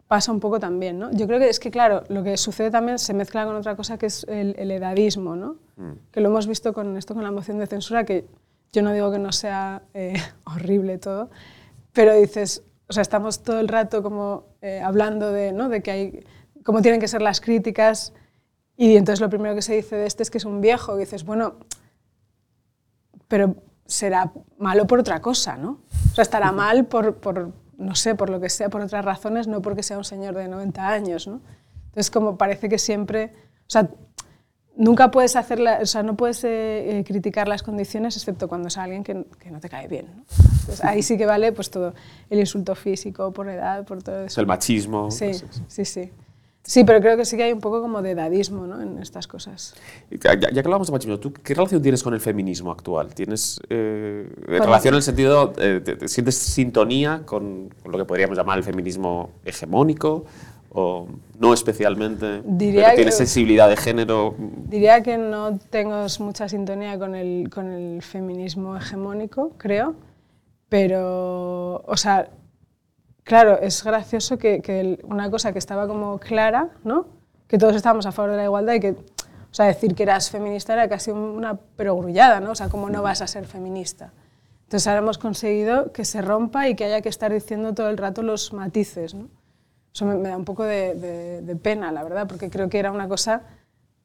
[0.08, 1.12] pasa un poco también, ¿no?
[1.12, 3.98] Yo creo que es que, claro, lo que sucede también se mezcla con otra cosa
[3.98, 5.58] que es el, el edadismo, ¿no?
[6.14, 8.26] Que lo hemos visto con esto, con la moción de censura, que
[8.72, 10.14] yo no digo que no sea eh,
[10.46, 11.30] horrible todo,
[11.92, 15.68] pero dices, o sea, estamos todo el rato como eh, hablando de, ¿no?
[15.68, 16.26] de que hay,
[16.64, 18.14] cómo tienen que ser las críticas
[18.78, 21.02] y entonces lo primero que se dice de este es que es un viejo y
[21.02, 21.56] dices, bueno,
[23.28, 25.82] pero será malo por otra cosa, ¿no?
[26.12, 29.50] O sea, estará mal por, por, no sé, por lo que sea, por otras razones,
[29.50, 31.42] no porque sea un señor de 90 años, ¿no?
[31.88, 33.34] Entonces, como parece que siempre,
[34.76, 38.78] nunca puedes hacer, o sea, no puedes eh, eh, criticar las condiciones excepto cuando es
[38.78, 40.08] alguien que, que no te cae bien.
[40.16, 40.24] ¿no?
[40.62, 41.94] Entonces, ahí sí que vale pues todo,
[42.30, 44.40] el insulto físico, por edad, por todo eso.
[44.42, 45.12] El machismo.
[45.12, 45.32] Sí,
[45.68, 46.12] sí, sí.
[46.66, 48.82] Sí, pero creo que sí que hay un poco como de edadismo ¿no?
[48.82, 49.76] en estas cosas.
[50.10, 53.14] Ya, ya que hablamos de machismo, ¿tú qué relación tienes con el feminismo actual?
[53.14, 58.06] ¿Tienes eh, relación en el sentido, eh, te, te sientes sintonía con, con, lo que
[58.06, 60.24] podríamos llamar el feminismo hegemónico?
[60.76, 61.08] ¿O
[61.40, 62.42] no especialmente?
[62.46, 64.34] Diría pero ¿Tienes que- sensibilidad de género?
[64.40, 69.94] Diría que no tengo mucha sintonía con el, con el feminismo hegemónico, creo,
[70.70, 72.30] pero, o sea,
[73.24, 77.06] claro, es gracioso que, que una cosa que estaba como clara, ¿no?
[77.48, 80.32] Que todos estábamos a favor de la igualdad y que, o sea, decir que eras
[80.32, 82.52] feminista era casi una perogrullada, ¿no?
[82.52, 84.12] O sea, ¿cómo no vas a ser feminista?
[84.64, 87.98] Entonces ahora hemos conseguido que se rompa y que haya que estar diciendo todo el
[87.98, 89.28] rato los matices, ¿no?
[89.94, 92.80] Eso me, me da un poco de, de- de pena, la verdad, porque creo que
[92.80, 93.44] era una cosa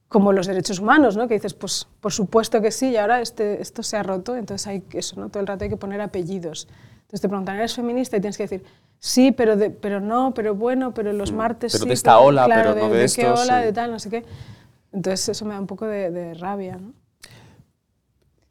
[0.09, 1.29] como los derechos humanos, ¿no?
[1.29, 4.67] Que dices, pues por supuesto que sí, y ahora este, esto se ha roto, entonces
[4.67, 5.29] hay eso, ¿no?
[5.29, 6.67] Todo el rato hay que poner apellidos.
[7.03, 8.17] Entonces te preguntan, ¿eres feminista?
[8.17, 8.65] Y tienes que decir,
[8.99, 11.89] sí, pero, de- pero no, pero bueno, pero los martes Mm, pero sí.
[11.89, 13.65] de esta ola, claro, pero no de qué esto, ola, sí.
[13.67, 14.25] de tal, no sé qué.
[14.93, 16.93] Entonces eso me da un poco de, de rabia, ¿no?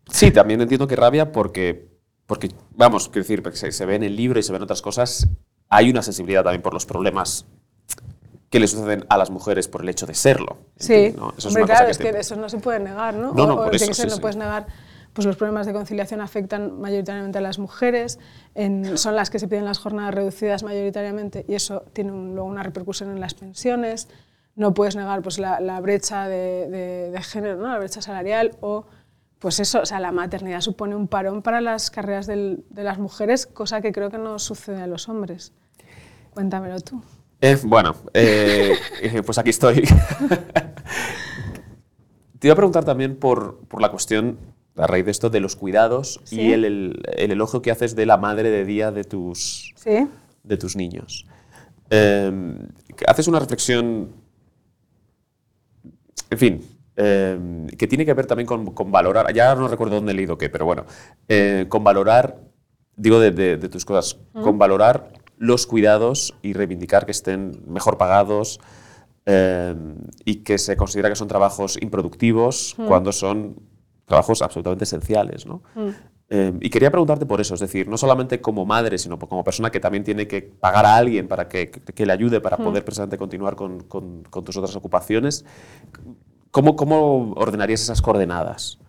[0.09, 1.89] Sí, también entiendo que rabia porque,
[2.25, 4.81] porque vamos, quiero decir, porque se, se ve en el libro y se ven otras
[4.81, 5.27] cosas,
[5.69, 7.45] hay una sensibilidad también por los problemas
[8.49, 10.57] que le suceden a las mujeres por el hecho de serlo.
[10.77, 11.29] Sí, ¿no?
[11.37, 13.13] Eso es hombre, una cosa claro, que es te- que eso no se puede negar,
[13.13, 13.33] ¿no?
[13.33, 14.21] No, no, O- por eso, que sí, no sí.
[14.21, 14.67] puedes negar,
[15.11, 18.19] pues los problemas de conciliación afectan mayoritariamente a las mujeres,
[18.55, 22.47] en- son las que se piden las jornadas reducidas mayoritariamente y eso tiene un- luego
[22.49, 24.07] una repercusión en las pensiones.
[24.55, 27.67] No puedes negar pues, la, la brecha de, de- de género, ¿no?
[27.67, 28.85] la brecha salarial o
[29.39, 32.97] pues eso, o sea, la maternidad supone un parón para las carreras del- de las
[32.99, 35.53] mujeres, cosa que creo que no sucede a los hombres.
[36.33, 37.01] Cuéntamelo tú.
[37.41, 39.83] Eh, bueno, eh, eh, pues aquí estoy.
[42.39, 44.37] Te iba a preguntar también por, por la cuestión,
[44.75, 46.39] a raíz de esto, de los cuidados Sí.
[46.41, 50.07] y el, el- el elogio que haces de la madre de día de tus, ¿Sí?
[50.43, 51.25] de tus niños.
[51.89, 52.31] Eh,
[53.07, 54.11] haces una reflexión,
[56.29, 56.61] en fin,
[56.97, 60.37] eh, que tiene que ver también con, con valorar, ya no recuerdo dónde he leído
[60.37, 60.83] qué, pero bueno,
[61.29, 62.41] eh, con valorar,
[62.95, 67.97] digo de, de- de tus cosas, con valorar los cuidados y reivindicar que estén mejor
[67.97, 68.59] pagados
[69.25, 69.75] eh,
[70.25, 73.55] y que se considera que son trabajos improductivos cuando son
[74.05, 75.45] trabajos absolutamente esenciales.
[75.45, 75.61] ¿no?
[76.29, 79.69] Eh, y quería preguntarte por eso, es decir, no solamente como madre, sino como persona
[79.69, 82.83] que también tiene que pagar a alguien para que, que- que le ayude para poder
[82.83, 85.45] precisamente continuar con, con- con tus otras ocupaciones.
[86.51, 88.79] ¿Cómo, ¿Cómo ordenarías esas coordenadas?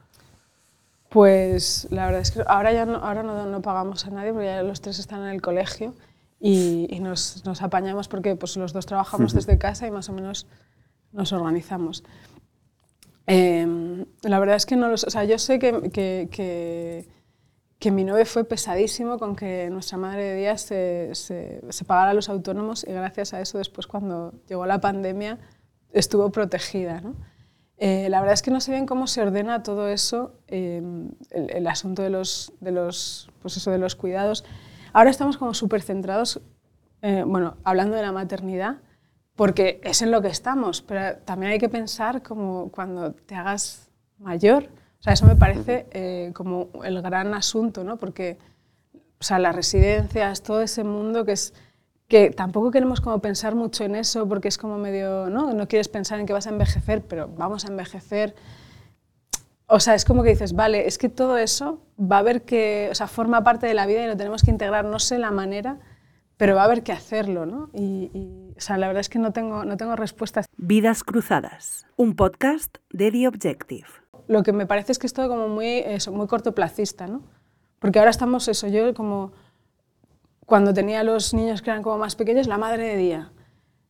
[1.08, 4.46] Pues la verdad es que ahora ya no, ahora no, no pagamos a nadie porque
[4.46, 5.94] ya los tres están en el colegio
[6.38, 10.12] y, y nos, nos apañamos porque pues, los dos trabajamos desde casa y más o
[10.12, 10.46] menos
[11.12, 12.04] nos organizamos.
[13.26, 17.08] Em, la verdad es que no lo sé, o sea, yo sé que, que, que,
[17.78, 22.10] que mi novio fue pesadísimo con que nuestra madre de día se, se, se pagara
[22.10, 25.38] a los autónomos y gracias a eso después cuando llegó la pandemia
[25.92, 27.00] estuvo protegida.
[27.00, 27.16] ¿no?
[27.78, 30.82] Eh, la verdad es que no sé bien cómo se ordena todo eso, eh,
[31.30, 34.44] el, el asunto de los, de, los, pues eso, de los cuidados.
[34.92, 36.40] Ahora estamos como súper centrados,
[37.02, 38.78] eh, bueno, hablando de la maternidad,
[39.36, 43.90] porque es en lo que estamos, pero también hay que pensar como cuando te hagas
[44.18, 44.68] mayor.
[44.98, 47.98] O sea, eso me parece eh, como el gran asunto, ¿no?
[47.98, 48.38] Porque
[49.20, 51.54] o sea, las residencias, todo ese mundo que es
[52.08, 55.52] que tampoco queremos como pensar mucho en eso porque es como medio, ¿no?
[55.52, 58.34] No quieres pensar en que vas a envejecer, pero vamos a envejecer.
[59.66, 62.88] O sea, es como que dices, vale, es que todo eso va a haber que,
[62.90, 65.30] o sea, forma parte de la vida y lo tenemos que integrar, no sé la
[65.30, 65.78] manera,
[66.38, 67.68] pero va a haber que hacerlo, ¿no?
[67.74, 70.46] Y, y, o sea, la verdad es que no tengo, no tengo respuestas.
[70.56, 73.88] Vidas Cruzadas, un podcast de The Objective.
[74.28, 77.22] Lo que me parece es que es todo como muy, eso, muy cortoplacista, ¿no?
[77.78, 79.32] Porque ahora estamos, eso, yo como
[80.48, 83.32] cuando tenía los niños que eran como más pequeños, la madre de día.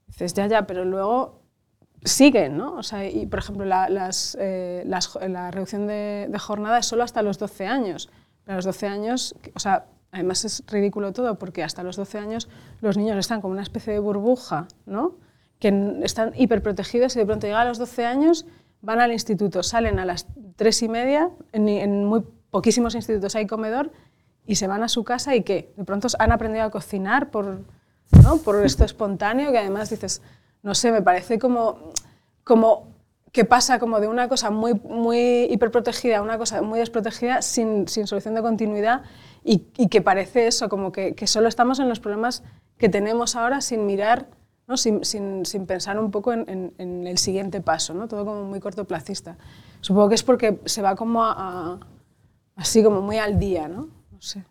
[0.08, 1.40] Dices, ya, ya, pero luego
[2.02, 2.74] siguen, ¿no?
[2.74, 6.86] O sea, y por ejemplo, la, las, eh, las, la reducción de, de, jornada es
[6.86, 8.10] solo hasta los 12 años.
[8.42, 12.18] Pero a los 12 años, o sea, además es ridículo todo porque hasta los 12
[12.18, 12.48] años
[12.80, 15.14] los niños están como una especie de burbuja, ¿no?
[15.60, 18.46] Que están hiperprotegidos y de pronto llegan a los 12 años,
[18.80, 23.46] van al instituto, salen a las 3 y media, en, en muy poquísimos institutos hay
[23.46, 23.92] comedor,
[24.48, 25.72] y se van a su casa y ¿qué?
[25.76, 27.60] De pronto han aprendido a cocinar por,
[28.24, 28.38] ¿no?
[28.38, 30.22] por esto espontáneo que además dices,
[30.62, 31.92] no sé, me parece como,
[32.44, 32.88] como
[33.30, 37.86] que pasa como de una cosa muy, muy hiperprotegida a una cosa muy desprotegida sin,
[37.88, 39.02] sin solución de continuidad
[39.44, 42.42] y, y, que parece eso, como que, que solo estamos en los problemas
[42.78, 44.26] que tenemos ahora sin mirar
[44.66, 44.76] ¿no?
[44.78, 48.08] sin, sin, sin pensar un poco en, en- en el siguiente paso, ¿no?
[48.08, 49.36] todo como muy cortoplacista.
[49.82, 51.78] Supongo que es porque se va como a, a-
[52.56, 53.88] así como muy al día, ¿no?
[54.18, 54.44] No sé.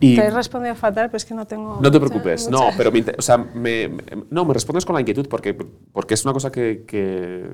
[0.00, 1.78] Y Te he respondido fatal, pero es que no tengo...
[1.80, 5.00] no te preocupes, no, pero me, o sea, me- me- no, me respondes con la
[5.00, 7.48] inquietud porque, porque es una cosa que, que,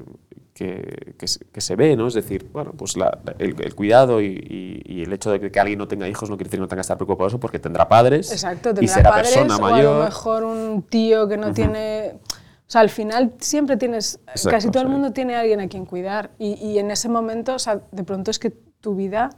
[0.55, 2.07] que, que se- que se ve, ¿no?
[2.09, 5.61] Es decir, bueno, pues la- el, el cuidado y, y- y el hecho de que,
[5.61, 7.59] alguien no tenga hijos no quiere decir que no tenga que estar preocupado eso porque
[7.59, 9.99] tendrá padres Exacto, y tendrá será padres persona o a mayor.
[9.99, 12.19] lo mejor un tío que no tiene...
[12.67, 14.19] O sea, al final siempre tienes...
[14.29, 14.93] Exacto, casi todo el sí.
[14.93, 18.05] mundo tiene a alguien a quien cuidar y, y en ese momento, o sea, de
[18.05, 19.31] pronto es que tu vida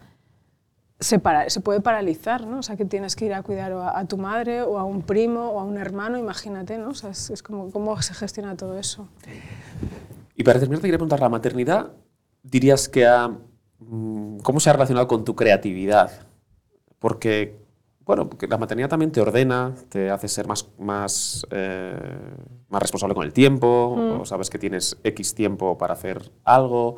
[1.01, 2.59] se, para- se puede paralizar, ¿no?
[2.61, 5.03] O sea, que tienes que ir a cuidar a, a tu madre o a un
[5.03, 6.90] primo o a un hermano, imagínate, ¿no?
[6.90, 9.09] O sea, es, es como cómo se gestiona todo eso.
[10.34, 11.92] Y para terminar, te quería preguntar, ¿la maternidad
[12.42, 13.28] dirías que ha,
[13.78, 16.11] mm, cómo se ha relacionado con tu creatividad?
[16.99, 17.57] Porque,
[18.05, 21.99] bueno, porque la maternidad también te ordena, te hace ser más, más, eh,
[22.68, 24.20] más responsable con el tiempo, Mm.
[24.20, 26.97] o sabes que tienes X tiempo para hacer algo,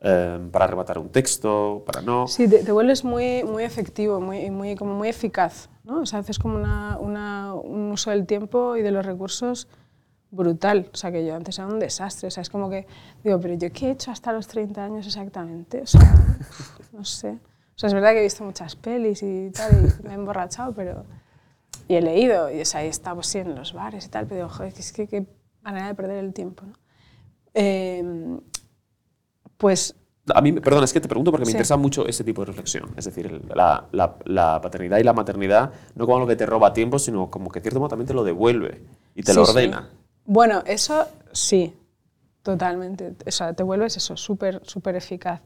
[0.00, 2.26] eh, para arrebatar un texto, para no.
[2.28, 6.00] Sí, te, te vuelves muy, muy efectivo, muy, muy, como muy eficaz, ¿no?
[6.02, 9.68] O sea, haces como una, una- un uso del tiempo y de los recursos
[10.30, 10.90] brutal.
[10.92, 12.28] O sea, que yo antes era un desastre.
[12.28, 12.86] O sea, es como que
[13.24, 15.82] digo, pero yo qué he hecho hasta los 30 años exactamente?
[15.82, 16.14] O sea,
[16.92, 17.30] no sé.
[17.30, 19.72] O sea, es verdad que he visto muchas pelis y tal,
[20.02, 21.04] y me he emborrachado, pero...
[21.86, 24.36] Y he leído, y o sea, he pues, sí, en los bares y tal, pero
[24.42, 25.26] digo, joder, es que qué
[25.62, 26.74] manera de perder el tiempo, ¿no?
[27.54, 28.04] Eh,
[29.58, 29.94] pues
[30.34, 31.56] A mí, perdón, es que te pregunto porque me Sí.
[31.56, 32.90] interesa mucho ese tipo de reflexión.
[32.96, 36.72] Es decir, la, la- la paternidad y la maternidad no como algo que te roba
[36.74, 38.82] tiempo, sino como que en cierto modo también te lo devuelve
[39.14, 39.50] y te lo sí.
[39.52, 39.88] ordena.
[40.26, 41.72] Bueno, eso sí,
[42.42, 43.14] totalmente.
[43.26, 45.40] O sea, te vuelves eso, súper, súper eficaz.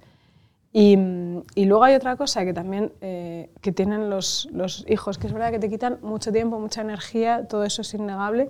[0.73, 0.99] Y,
[1.55, 5.33] y luego hay otra cosa que también eh, que tienen los, los hijos, que es
[5.33, 8.49] verdad que te quitan mucho tiempo, mucha energía, todo eso es innegable,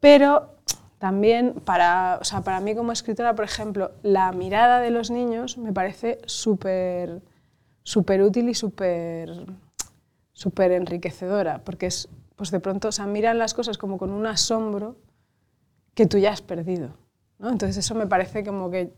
[0.00, 0.54] pero
[1.00, 5.58] también para, o sea, para mí como escritora, por ejemplo, la mirada de los niños
[5.58, 7.22] me parece súper
[7.82, 9.46] súper útil y súper
[10.32, 14.26] súper enriquecedora, porque es, pues de pronto, o sea, miran las cosas como con un
[14.26, 14.96] asombro
[15.94, 16.96] que tú ya has perdido.
[17.38, 17.50] ¿no?
[17.50, 18.92] Entonces eso me parece como que,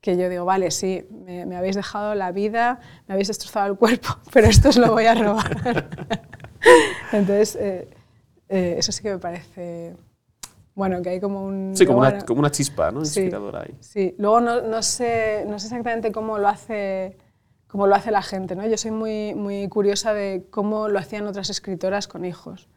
[0.00, 2.78] que yo digo, vale, sí, me, habéis dejado la vida,
[3.08, 5.88] me habéis destrozado el cuerpo, pero esto os lo voy a robar.
[7.12, 7.88] Entonces, eh,
[8.48, 9.96] eh, eso sí que me parece,
[10.74, 11.76] bueno, que hay como un...
[11.76, 13.04] Sí, como, una, bueno, como una chispa ¿no?
[13.04, 13.20] Sí.
[13.20, 13.74] inspiradora ahí.
[13.80, 17.16] Sí, luego no, no sé, no sé exactamente cómo lo hace,
[17.68, 18.56] cómo lo hace la gente.
[18.56, 18.66] ¿no?
[18.66, 22.68] Yo soy muy, muy curiosa de cómo lo hacían otras escritoras con hijos.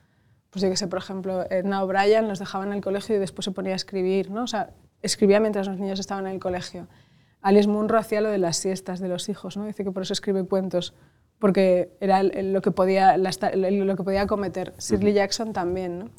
[0.52, 3.46] Pues yo que sé, por ejemplo, Edna O'Brien los dejaba en el colegio y después
[3.46, 4.44] se ponía a escribir, ¿no?
[4.44, 4.72] O sea,
[5.02, 6.88] escribía mientras los niños estaban en el colegio.
[7.42, 9.66] Alice Munro hacía lo de las siestas de los hijos, ¿no?
[9.66, 10.94] Dice que por eso escribe cuentos,
[11.40, 14.74] porque era lo, que podía, lo que podía cometer.
[14.80, 16.10] Shirley Jackson también, ¿no?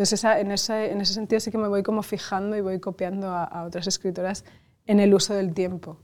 [0.00, 2.80] Entonces, esa- en, ese, en ese sentido sí que me voy como fijando y voy
[2.80, 4.46] copiando a, a otras escritoras
[4.86, 5.98] en el uso del tiempo.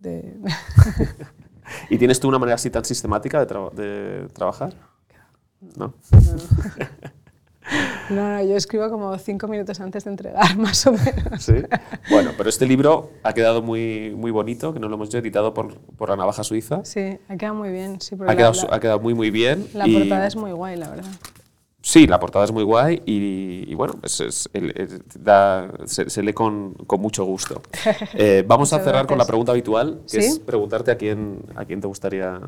[0.00, 0.34] De-
[1.88, 4.72] ¿Y tienes tú una manera así tan sistemática de, tra- de trabajar?
[5.76, 5.94] ¿No?
[8.10, 11.40] no, no, yo escribo como cinco minutos antes de entregar, más o menos.
[11.40, 11.54] Sí.
[12.10, 15.78] Bueno, pero este libro ha quedado muy, muy bonito, que no lo hemos editado por,
[15.78, 16.84] por la Navaja Suiza.
[16.84, 18.00] Sí, ha quedado muy bien.
[18.00, 19.64] Sí, Ha quedado, la, ha quedado muy, muy bien.
[19.74, 21.10] la y- portada es muy guay, la verdad.
[21.80, 24.48] Sí, la portada es muy guay y, y bueno, es-
[25.18, 27.62] da- se, se lee con, con mucho gusto.
[28.14, 30.26] Eh, vamos a cerrar con la pregunta habitual, que ¿Sí?
[30.28, 32.40] es preguntarte a quién, a quién te gustaría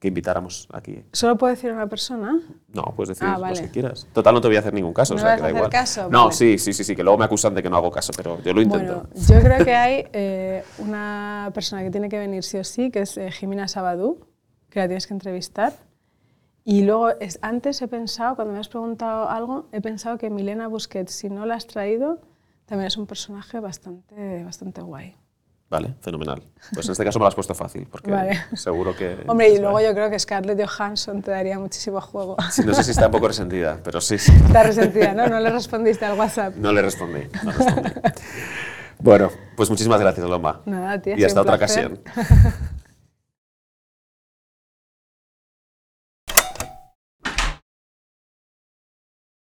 [0.00, 1.02] que invitáramos aquí.
[1.12, 2.40] ¿Solo puedo decir una persona?
[2.72, 4.06] No, puedes decir Ah, los que quieras.
[4.12, 5.46] Total, no te voy a hacer ningún caso, ¿No o sea, me que vas da
[5.46, 5.70] a hacer igual.
[5.70, 6.08] caso?
[6.10, 6.32] No, Vale.
[6.32, 8.52] sí, sí, sí, sí, que luego me acusan de que no hago caso, pero yo
[8.54, 8.94] lo intento.
[8.94, 12.90] Bueno, yo creo que hay eh, una persona que tiene que venir sí o sí,
[12.90, 14.20] que es eh, Jimena Sabadú,
[14.70, 15.72] que la tienes que entrevistar.
[16.70, 20.68] Y luego, es, antes he pensado, cuando me has preguntado algo, he pensado que Milena
[20.68, 22.20] Busquets, si no la has traído,
[22.66, 25.16] también es un personaje bastante, bastante guay.
[25.70, 26.42] Vale, fenomenal.
[26.74, 28.38] Pues en este caso me lo has puesto fácil, porque Vale.
[28.54, 29.16] seguro que...
[29.28, 32.36] Hombre, y luego yo creo que Scarlett Johansson te daría muchísimo juego.
[32.50, 34.30] Sí, no sé si está un poco resentida, pero sí, sí.
[34.32, 35.26] Está resentida, ¿no?
[35.26, 36.54] No le respondiste al WhatsApp.
[36.56, 37.20] No le respondí.
[37.44, 37.90] no respondí.
[38.98, 40.60] bueno, pues muchísimas gracias, Loma.
[40.66, 41.98] Nada, tía, Y hasta otra placer.
[42.06, 42.68] ocasión.